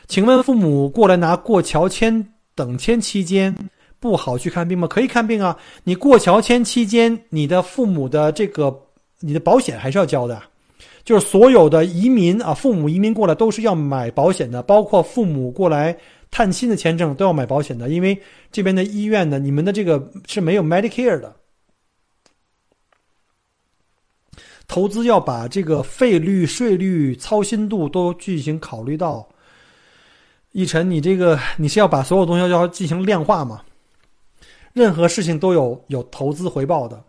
[0.08, 2.26] 请问父母过来拿过桥签
[2.56, 3.54] 等签期间
[4.00, 4.88] 不好去看病吗？
[4.88, 5.58] 可以看病啊。
[5.84, 8.76] 你过桥签期间，你的父母的这个
[9.20, 10.42] 你的保险还是要交的，
[11.04, 15.98] 就是所有的移民啊，父母移民过来都是要买保险的，包括父母过来
[16.30, 18.20] 探亲的签证都要买保险的，因为
[18.52, 21.36] 这边的医院呢，你们的这个是没有 Medicare 的。
[24.68, 29.26] 投资要把这个费率、税率、操心度都进行考虑到。
[30.52, 33.62] 一晨，你这个你是要把所有东西要进行量化吗？
[34.78, 37.04] 任何事情都有有投资回报的。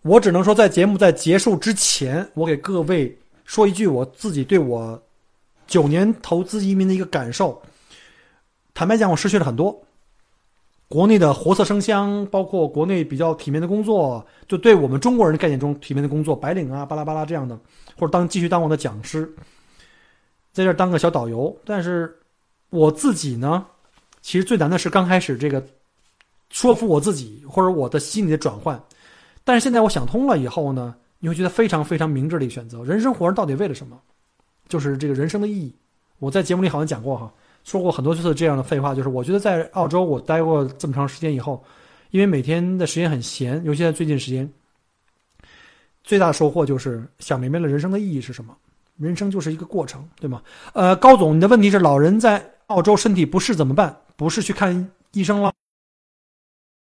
[0.00, 5.00] 我只能说，在节目在结束之前，我给各位说一句我自己对我
[5.66, 7.60] 九年投资移民的一个感受。
[8.74, 9.78] 坦白讲，我失去了很多。
[10.88, 17.58] 国内的活色生香，包括国内比较体面的工作，就对我们中国人的概念中体面的工作，白领啊，巴拉巴拉这样的，
[17.96, 19.32] 或者当继续当我的讲师，
[20.52, 21.56] 在这儿当个小导游。
[21.64, 22.14] 但是
[22.70, 23.64] 我自己呢，
[24.20, 25.64] 其实最难的是刚开始这个
[26.52, 28.80] 说服我自己，或者我的心理的转换。
[29.42, 32.84] 但是现在我想通了以后呢，你会觉得非常非常明智的一个选择。
[32.84, 33.98] 人生活着到底为了什么？
[34.68, 35.74] 就是这个人生的意义。
[36.18, 37.32] 我在节目里好像讲过哈，
[37.64, 41.64] 说过很多次这样的废话，就是我觉得在澳洲我待过这么长时间以后，
[42.10, 44.48] 因为每天的时间很闲，尤其在最近时间，
[46.04, 48.56] 最大的收获就是想明白了人生的意义是什么。
[48.98, 50.40] 人生就是一个过程，对吗？
[50.74, 53.96] 呃，高总，你的问题是老人在澳洲身体不适怎么办？
[54.16, 55.51] 不是去看医生了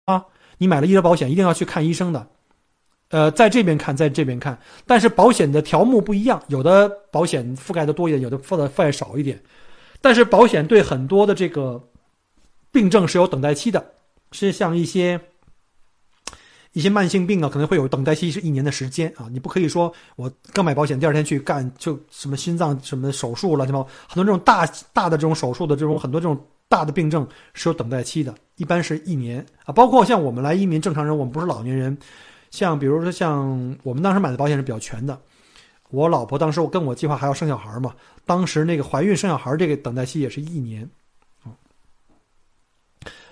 [0.07, 0.25] 啊？
[0.57, 2.27] 你买了医疗保险，一定要去看医生的。
[3.09, 9.41] 呃，在这边看，在这边看，但是保险的条目不一样，有的保险覆盖的多一点，有的覆盖覆盖少一点。
[10.01, 11.89] 但是保险对很多的这个
[12.71, 13.93] 病症是有等待期的，
[14.31, 15.19] 是像一些
[16.71, 19.27] 一些慢性病啊，可能会有等待期是一年的时间啊。
[19.31, 23.85] 你不可以说我刚买保险，第二天去干就什么心脏什么手术了，什么？
[24.07, 26.37] 很多这种大大的这种手术的这种很多这种
[26.69, 29.73] 大的病症是有等待期的，一般是一年啊。
[29.73, 31.97] 包括像我们来移民正常人，我们不是老年人。
[32.49, 35.19] 像比如说，像我们当时买的保险是比较全的。
[35.89, 37.93] 我老婆当时我跟我计划还要生小孩嘛，
[38.25, 40.89] 当时那个怀孕生小孩这个等待期也是一年。
[41.43, 41.55] 啊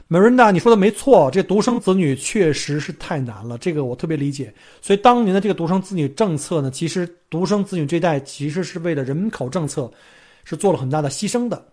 [0.10, 4.54] ，Marinda，你说的没错，这独生子女确实是太难了，这个我特别理解。
[4.82, 9.92] 所以当年的这个独生子女政策呢，其实独生子女这代其实是为了人口政策
[10.46, 11.66] 是做了很大的牺牲的。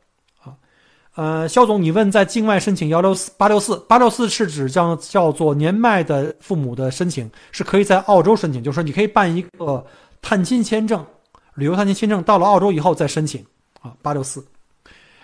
[1.14, 9.84] 呃，肖总，你问在境外申请幺六四八六四八六四是指叫叫做年迈的父母的申请，是可以在澳洲申请，就是说你可以办一个
[10.22, 11.04] 探亲签证，
[11.52, 13.44] 旅游探亲签证，到了澳洲以后再申请
[13.82, 13.92] 啊。
[14.00, 14.42] 八六四，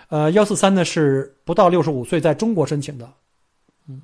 [0.09, 3.11] 呃，幺四三呢是不到六十五岁在中国申请的，
[3.87, 3.99] 嗯，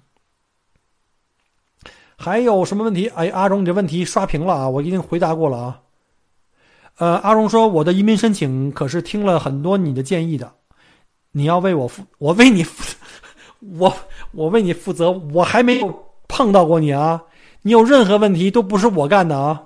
[2.17, 3.07] 还有什么问题？
[3.09, 5.79] 哎，阿荣，你这问题刷屏了啊，我已经回答过了啊。
[6.97, 10.51] 呃，阿荣说我的移民申请可是听了很多你的建议的。
[11.37, 12.95] 你要为我负，我为你负，
[13.77, 13.93] 我
[14.31, 15.93] 我为你负责，我还没有
[16.29, 17.21] 碰到过你啊！
[17.63, 19.63] 你有任何问题都不是我干的啊！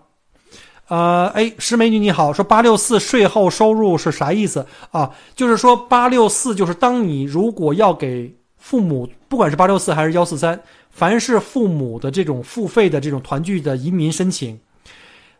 [0.87, 5.11] 呃，哎，石美女你好，说八六四税后收入是啥意思啊？
[5.35, 10.59] 就是说八六四就是当你如果要给父母，不管是八六四还是幺四三，
[10.89, 14.59] 凡是父母的这种付费的这种团聚的移民申请，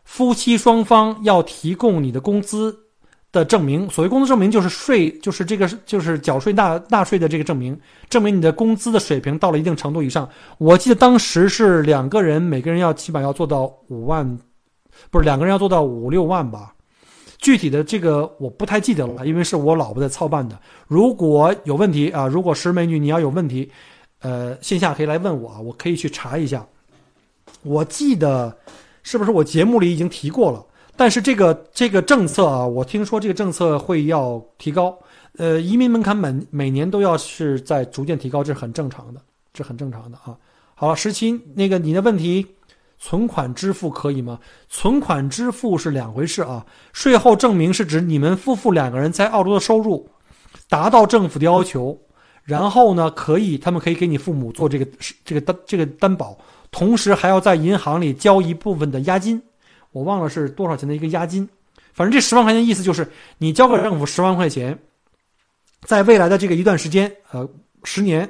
[0.04, 2.78] 夫妻双方要提供你的工资。
[3.32, 10.28] 的证明，所谓工资证明就是税，就是这个就是缴税纳纳税的这个证明，证明你的工资的水平到了一定程度以上。
[10.58, 14.40] 我记得当时是两个人，每个人要起码要做到五万，
[15.12, 16.74] 不是两个人要做到五六万吧？
[17.38, 20.60] 具体的这个我不太记得了，因为是我老婆在操办的。
[20.88, 23.72] 如果有问题啊，如果是美女你要有问题，
[24.22, 26.66] 呃，线下可以来问我，我可以去查一下。
[27.62, 28.58] 我记得
[29.04, 30.66] 是不是我节目里已经提过了？
[31.00, 35.00] 但是这个这个政策啊，我听说这个政策会要提高，
[35.38, 39.22] 呃，移民门槛每每年都要是在逐渐提高，这是很正常的，
[39.54, 40.36] 这很正常的啊。
[40.76, 42.46] 好了，十七，那个你的问题，
[42.98, 44.38] 存款支付可以吗？
[44.68, 46.66] 存款支付是两回事啊。
[46.92, 50.06] 税后证明是指你们夫妇两个人在澳洲的收入
[50.68, 51.98] 达到政府的要求，
[52.44, 54.86] 然后呢，可以他们可以给你父母做这个
[55.24, 56.38] 这个担这个担保，
[56.72, 59.42] 同时还要在银行里交一部分的押金。
[59.92, 61.48] 我忘了是多少钱的一个押金，
[61.94, 64.78] 反正这十万块钱意思就是你交给政府十万块钱，
[65.82, 67.48] 在未来的这个一段时间，呃，
[67.84, 68.30] 十年，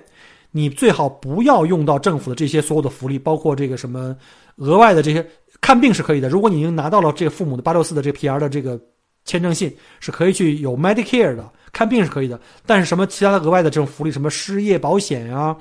[0.51, 4.15] 你最好不要用到政府的这些所有的福利，包括这个什么
[4.55, 5.27] 额外的这些
[5.61, 6.29] 看病是可以的。
[6.29, 8.79] 如果你已经拿到了这个父母的八六四的这个 PR 的这个
[9.25, 12.39] 签证信，是可以去有 Medicare 的，看病是可以的。
[12.65, 15.55] 但是什么其他的额外的这种福利，什么失业保险啊，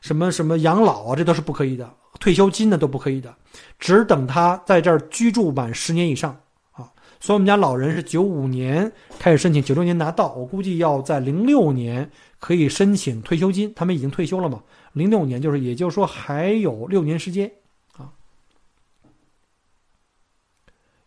[0.00, 1.88] 什么什么养老啊，这都是不可以的。
[2.18, 3.34] 退休金呢都不可以的，
[3.78, 6.38] 只等他在这儿居住满十年以上
[6.72, 6.92] 啊。
[7.20, 13.72] 所以我们家老人是九五年开始申请，九六年拿到，我估计要在零六年可以申请退休金。
[13.74, 14.62] 他们已经退休了嘛？
[14.92, 17.50] 零六年就是，也就是说还有六年时间
[17.96, 18.12] 啊。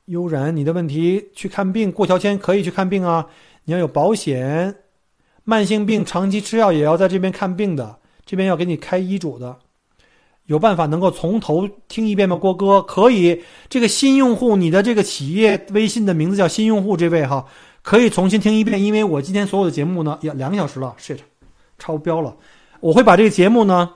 [0.06, 3.28] 悠然，你的问题去看病过桥签可以去看病啊，
[3.66, 4.76] 你要有保险，
[5.44, 9.60] 慢性病长期吃药也要在这边看病的，这边要给你开医嘱的。
[10.50, 12.82] 有办法能够从头听一遍吗，郭哥？
[12.82, 13.40] 可以。
[13.70, 17.46] 这个新用户，你的这个企业微信的名字叫新用户，这位哈，
[17.84, 18.84] 可以重新听一遍。
[18.84, 21.20] 因为我今天所有的节目呢，要两个小时了，shit，
[21.78, 22.36] 超标了。
[22.80, 23.92] 我会把这个节目呢，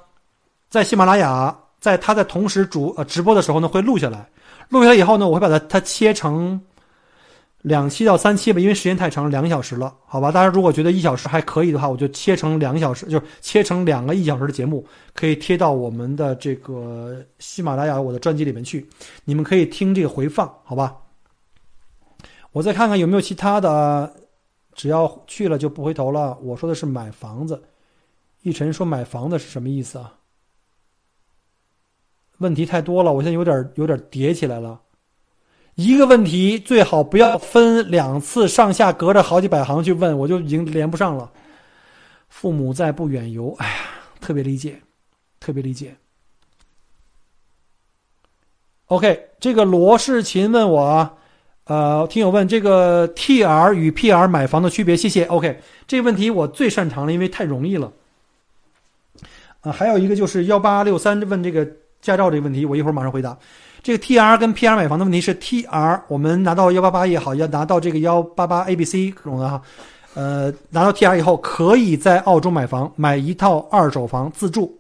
[0.70, 4.30] 在喜马拉雅，在他在同时主呃直播的时候呢，会录下来。
[4.70, 6.62] 录下来以后呢，我会把它它切成。
[7.64, 10.32] 两期到三期吧，因为时间太长，两个小时了，好吧？
[10.32, 18.88] 大家如果觉得一小时还可以的话，我就切成两个小时，就是切成两个一小时的节目，可以贴到我们的这个喜马拉雅我的专辑里面去，
[19.24, 20.98] 你们可以听这个回放，好吧？
[22.52, 24.14] 我再看看有没有其他的，
[24.74, 26.38] 只要去了就不回头了。
[26.42, 27.64] 我说的是买房子，
[28.42, 30.16] 一晨说买房子是什么意思啊？
[32.40, 34.82] 问题太多了，我现在有点有点叠起来了。
[35.76, 41.32] 一个问题最好不要分两次上下隔着好几百行去问，我就已经连不上了。
[42.30, 43.76] 父母在不远游，哎呀，
[44.20, 44.80] 特别理解，
[45.40, 45.96] 特别理解。
[48.88, 51.18] OK，这个罗世琴问我，
[51.66, 55.26] 呃，听友问这个 TR 与 PR 买房的区别，谢谢。
[55.26, 57.92] OK，这个问题我最擅长了，因为太容易了。
[59.62, 61.68] 啊，还有一个就是幺八六三问这个
[62.02, 63.36] 驾照这个问题，我一会儿马上回答。
[63.84, 69.62] 这个 TR 跟 PR 买房的问题是 TR，我们拿到幺八八也好，要拿到这个幺八八 ABC 这种的哈。
[70.14, 74.74] 呃，拿到 TR 以后，可以在澳洲买房，买一套二手房自住。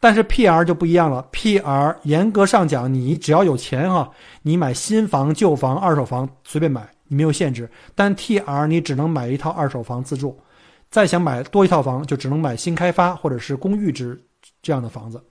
[0.00, 4.10] 但是 PR 就不一样了，PR 严格上讲，你只要有钱哈，
[4.42, 7.70] 你买新房、旧房、二手房随便买，你没有限制。
[7.94, 10.36] 但 TR 你只能买一套二手房自住，
[10.90, 14.20] 再想买多一套房，就只能买新开发或者是公寓之
[14.62, 15.22] 这样的房子。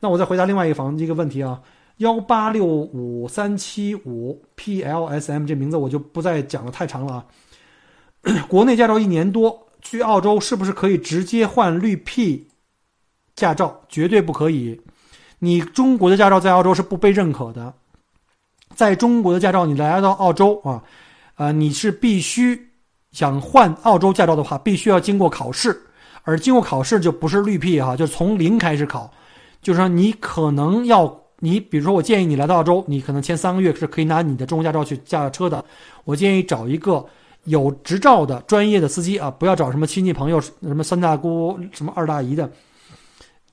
[0.00, 1.60] 那我再回答另外一个房子一个问题啊，
[1.98, 7.24] 幺八六五三七五 PLSM 这名字我就不再讲了，太长了啊。
[8.48, 12.48] 国内驾照一年多，去澳洲是不是可以直接换绿 P
[13.36, 13.80] 驾照？
[13.88, 14.80] 绝对不可以。
[15.38, 17.72] 你中国的驾照在澳洲是不被认可的。
[18.74, 20.82] 在中国的驾照，你来到澳洲啊，
[21.36, 22.70] 呃，你是必须
[23.12, 25.80] 想换澳洲驾照的话，必须要经过考试。
[26.22, 29.12] 而经过考试就不是绿 P 哈，就从零开始考。
[29.60, 35.64] 就是说，你可能要你，比如说，我建议你来到澳洲，你可能前三个月是可以拿你的中国驾照去驾车的。
[36.04, 37.04] 我建议找一个。
[37.46, 42.50] 有执照的专业的司机啊，不要找什么亲戚朋友、什么三大姑、什么二大姨的，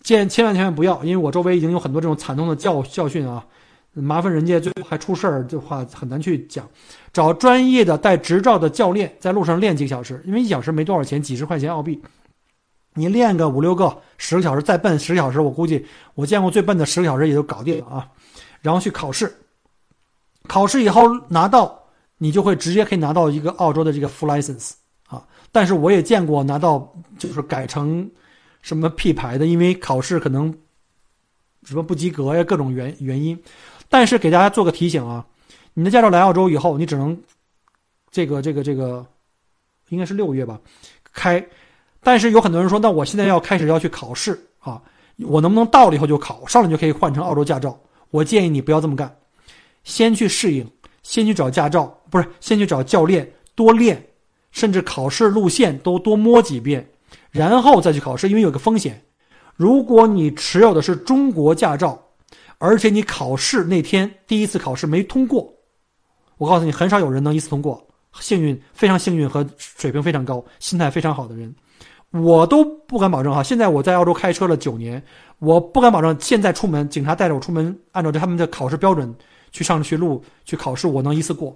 [0.02, 3.46] 千千万千万不要，因为我周围已经有很多这种惨痛的教教训啊，
[3.92, 6.66] 麻烦人家最后还出事儿，这话很难去讲。
[7.12, 12.02] 找专业的带执照的教练，在路上练几个小时，因为一小时没多少钱，几十块钱澳币，
[12.94, 15.86] 你练个五六个、十个小时，再笨十个小时，我估计
[16.16, 18.10] 我见过最笨的十个小时也就搞定了啊。
[18.62, 19.34] 然后去考试，
[20.48, 21.78] 考试以后拿到。
[22.24, 24.74] 你就会直接可以拿到一个澳洲的这个 full license
[25.08, 28.08] 啊，但是我也见过拿到就是改成
[28.62, 30.56] 什么 P 牌的，因为考试可能
[31.64, 33.36] 什么不及格呀，各种原原因。
[33.90, 35.26] 但是给大家做个提醒啊，
[35.74, 37.20] 你的驾照来澳洲以后，你只能
[38.12, 39.04] 这个这个这个
[39.90, 40.62] 应该是六个月吧
[41.12, 41.44] 开。
[42.04, 44.82] 但是有很多人说，那我现在要开始要去考试啊，
[45.20, 47.80] 我能不能到了以后就考上了就可以换成澳洲驾照？
[48.10, 49.16] 我建议你不要这么干，
[49.84, 50.70] 先去适应。
[51.04, 54.06] 先去找驾照，不是先去找教练多练，
[54.52, 56.88] 甚至考试路线都多摸几遍，
[57.32, 58.30] 然后再去考试。
[58.30, 59.04] 因为有个风险，
[59.56, 62.00] 如果你持有的是中国驾照，
[62.60, 65.52] 而且你考试那天第一次考试没通过，
[66.38, 67.84] 我告诉你，很少有人能一次通过。
[68.20, 71.52] 幸运，非常幸运和水平非常高、心态非常好的人，
[72.12, 73.42] 我都不敢保证哈。
[73.42, 75.04] 现在我在澳洲开车了九年，
[75.40, 79.14] 我不敢保证现在出门，警察带着我出门，按照他们的考试标准。
[79.54, 81.54] 去上学路去考试，我能一次过，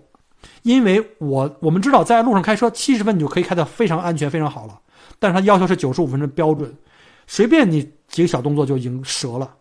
[0.63, 4.77] 因为我我们知道在路上开车七十分你就可以开得非常安全非常好了，
[5.17, 6.75] 但是他要求是九十五分的标准，
[7.25, 9.55] 随便你几个小动作就已经折了，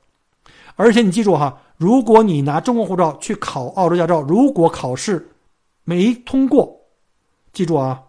[0.75, 5.31] 而且你记住哈，如果你拿中国护照去考澳洲驾照，如果考试
[5.85, 6.77] 没通过，
[7.53, 8.03] 记住啊，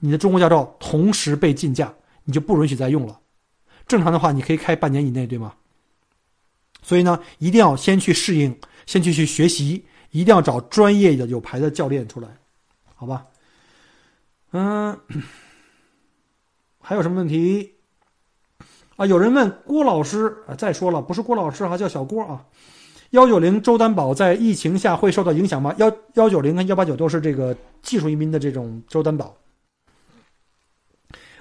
[0.00, 1.94] 你的中国驾照同时被禁驾，
[2.30, 3.18] 你就不允许再用了。
[3.88, 5.54] 正常的话你可以开半年以内，对吗？
[6.80, 8.56] 所以呢，一定要先去适应。
[8.86, 12.28] 先去去学习，一定要找专业的有牌的教练出来，
[12.94, 13.26] 好吧？
[14.52, 14.98] 嗯，
[16.80, 17.74] 还有什么问题？
[18.96, 22.44] 啊，有人问郭老师啊，再说了，不是郭老师哈，叫小郭啊。
[23.10, 25.74] 幺九零周担保在疫情下会受到影响吗？
[25.78, 29.36] 幺幺九零跟幺八九都是这个技术移民的这种周担保。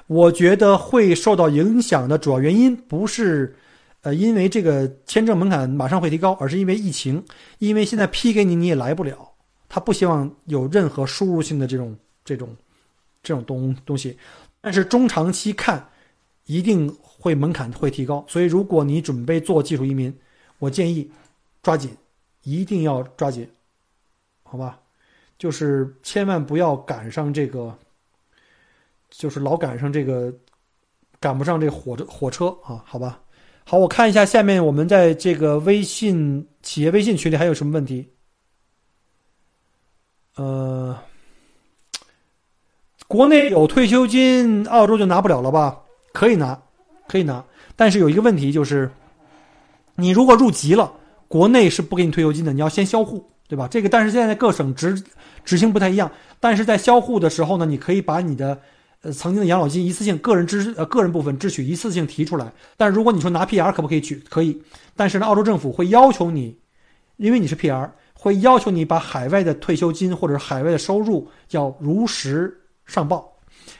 [0.10, 3.56] 我觉得会受到影响的主要原因不是。
[4.02, 7.22] 呃，因为这个签证门槛马上会提高，而是因为疫情，
[7.58, 9.34] 因为现在批给你你也来不了，
[9.68, 11.94] 他不希望有任何输入性的这种
[12.24, 12.56] 这种
[13.22, 14.18] 这种东东西。
[14.62, 15.86] 但是中长期看，
[16.46, 18.24] 一定会门槛会提高。
[18.26, 20.18] 所以如果你准备做技术移民，
[20.60, 21.12] 我建议
[21.62, 21.92] 抓紧，
[22.44, 23.46] 一定要抓紧，
[24.44, 24.80] 好吧？
[25.38, 27.78] 就是千万不要赶上这个，
[29.10, 30.34] 就是老赶上这个
[31.20, 33.20] 赶不上这火车火车啊，好吧？
[33.66, 38.08] 好，我看一下下面我们在这个微信企业微信群里还有什么问题？
[40.36, 40.98] 呃，
[43.08, 45.80] 国内有退休金，澳洲就拿不了了吧？
[46.14, 46.60] 可以拿，
[47.08, 47.44] 可以拿，
[47.76, 48.90] 但是有一个问题就是，
[49.96, 50.92] 你如果入籍了，
[51.28, 53.68] 国内是不给你退休金的，你要先销户，对吧？
[53.68, 55.04] 这个但是现在各省执
[55.44, 58.60] 执行不太一样，但是在销户的时候呢，你可以把你的。
[59.02, 64.22] 呃，曾经的养老金一次性个人支呃个人部分支取一次性提出来，但是如果你说拿 PR 可不可以取？
[64.30, 64.62] 可以，
[64.96, 66.58] 但是呢，澳洲政府会要求你，
[67.16, 72.54] 因为你是 PR，会要求你把海外的退休金或者是海外的收入要如实
[72.86, 73.32] 上报，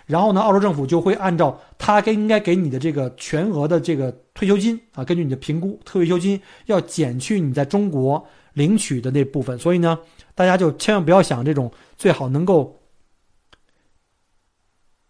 [0.06, 9.60] 然后呢，澳洲政府就会按照他该应该给你的这个全额的这个退休金啊，根据你的评估，退休金要减去你在中国领取的那部分。
[9.60, 10.00] 所以呢，
[10.34, 12.79] 大家就千万不要想这种最好能够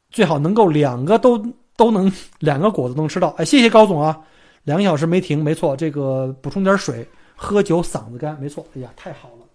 [0.09, 1.37] 最好能够两个都
[1.75, 3.29] 都能 两个果子能吃到。
[3.37, 4.19] 哎，谢谢高总啊，
[4.63, 8.65] 两个小时没停，没错，这个补充点水，喝酒嗓子干，没错。
[8.75, 9.45] 哎呀，太好了，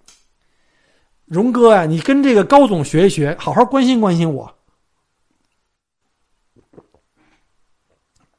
[1.26, 4.52] 荣哥啊，你跟这个高总学一学，好好关心关心我。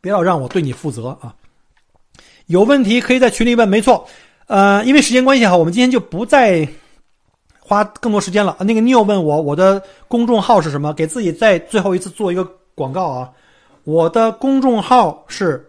[0.01, 1.35] 不要让我对你负责啊！
[2.45, 4.07] 有问题可以在群里问，没错。
[4.45, 6.67] 呃，因为时间关系哈，我们今天就不再
[7.67, 8.55] 花更多时间了。
[8.59, 13.31] 那个 Neil 问我我的公众号是什么，给自己再最后一次做一个广告啊！
[13.83, 15.67] 我的公众号是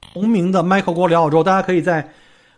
[0.00, 2.08] 同名的 Michael 郭聊澳洲，大家可以在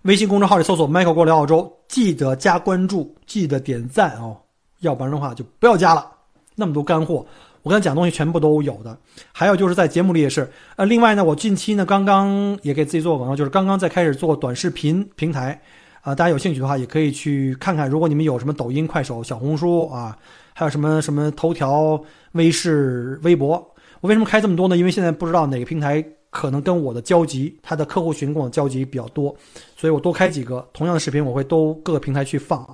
[0.03, 4.37] 微信公众号里搜索 Michael 郭聊澳洲，记得加关注，记得点赞哦，
[4.81, 6.07] 要不然的话就不要加了，
[6.55, 7.25] 那么多干货。
[7.63, 8.97] 我刚才讲东西全部都有的，
[9.33, 10.51] 还有就是在节目里也是。
[10.77, 15.61] 呃，另外呢，我近期呢刚刚也给自己做广告，就是刚刚在开始做短视频平台，
[16.03, 17.89] 啊，大家有兴趣的话也可以去看看。
[17.89, 20.17] 如果你们有什么抖音、快手、小红书啊，
[20.55, 22.01] 还有什么什么头条、
[22.33, 23.55] 微视、微博，
[24.01, 24.77] 我为什么开这么多呢？
[24.77, 29.35] 因为现在不知道哪个平台可能跟我的交集，他的客户群跟我交集比较多，
[29.77, 32.67] 所以我多开几个同样的视频，我会都各个平台去放。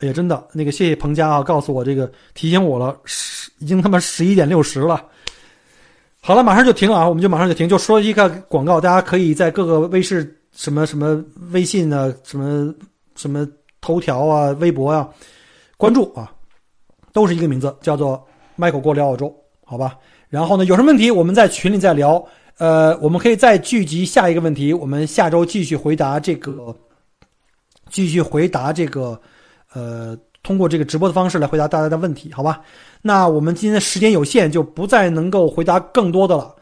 [0.00, 5.06] 也真的，那个谢谢彭佳啊，告诉我这个提醒我了，十已经他妈十一点六十了。
[6.20, 12.72] 好了，马上就停啊，我们就马上就停，就说一个广告，大家可以在各个微视什么什么微信啊，什么
[13.16, 13.46] 什么
[13.80, 15.08] 头条啊、微博啊，
[15.76, 16.32] 关注啊，
[17.12, 18.24] 都是一个名字，叫做
[18.56, 19.34] Michael 过聊澳洲，
[19.64, 19.98] 好吧？
[20.28, 22.24] 然后呢，有什么问题我们在群里再聊，
[22.58, 26.74] 呃，我们可以再聚集下一个问题，我们下周继续回答这个，
[27.90, 29.20] 继续回答这个。
[29.74, 32.60] 呃，通过这个直播的方式来回答大家的问题，好吧？
[33.00, 36.54] 那我们今天的时间有限，就不再能够回答更多的了。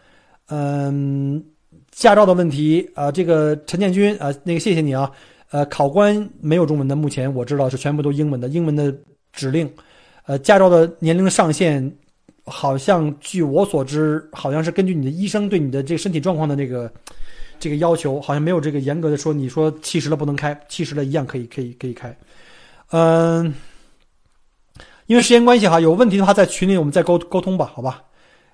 [0.47, 1.45] 嗯，
[1.91, 5.11] 驾照的问题啊，这个陈建军啊，那个谢谢你啊。
[5.51, 8.95] 呃，考官没有中文的，目前我知道是全部都英文的，英文的
[9.33, 9.69] 指令。
[10.27, 11.93] 呃，驾照的年龄上限，
[12.45, 16.89] 好像据我所知，好像是根据你的医生对你的这个身体状况的这个
[17.59, 22.17] 这个要求，好像没有这个严格的说，你说七十了不能开，七十了一样可以可以可以开。
[22.93, 23.53] 嗯，
[25.07, 28.05] 因为时间关系哈，有问题的话在群里我们再沟沟通吧，好吧？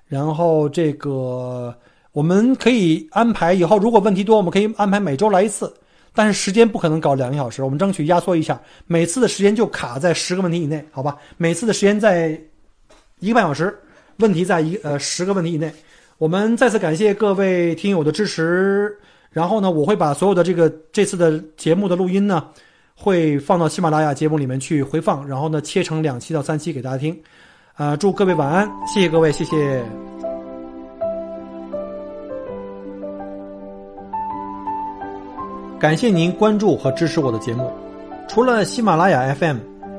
[0.06, 1.76] 然后这个
[2.16, 5.70] 我们可以安排以后，如果问题多，我们可以安排每周来一次，
[6.14, 11.14] 但是时间不可能搞两个小时，我们争取压缩一下，每次的时间就卡在十个问题以内，好吧？
[11.36, 12.40] 每次的时间在
[13.20, 13.78] 一个半小时，
[14.16, 15.70] 问题在一呃十个问题以内。
[16.16, 18.96] 我们再次感谢各位听友的支持，
[19.30, 22.42] 然后呢，我会把所有的这个这次的节目的录音呢。
[22.98, 27.14] 会放到喜马拉雅节目里面去回放，然后呢切成两期到三期给大家听，
[27.74, 30.15] 啊，祝各位晚安，谢谢各位，谢谢。
[35.78, 37.70] 感谢您关注和支持我的节目，
[38.26, 39.58] 除了喜马拉雅 FM，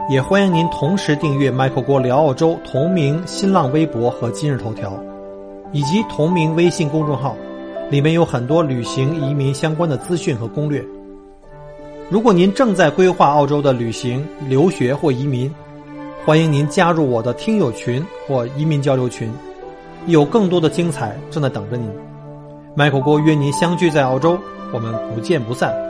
[0.09, 4.99] 也欢迎您同时订阅 Michael 郭聊澳洲同名新浪微博和今日头条，
[5.71, 7.35] 以及同名微信公众号，
[7.91, 10.83] 里面有很多旅行移民相关的资讯和攻略。
[12.09, 15.53] 如果您正在规划澳洲的旅行、留学或移民，
[16.25, 19.31] 欢迎您加入我的听友群或移民交流群，
[20.07, 21.87] 有更多的精彩正在等着您。
[22.75, 24.39] Michael 郭约您相聚在澳洲，
[24.71, 25.86] 我们不见不散。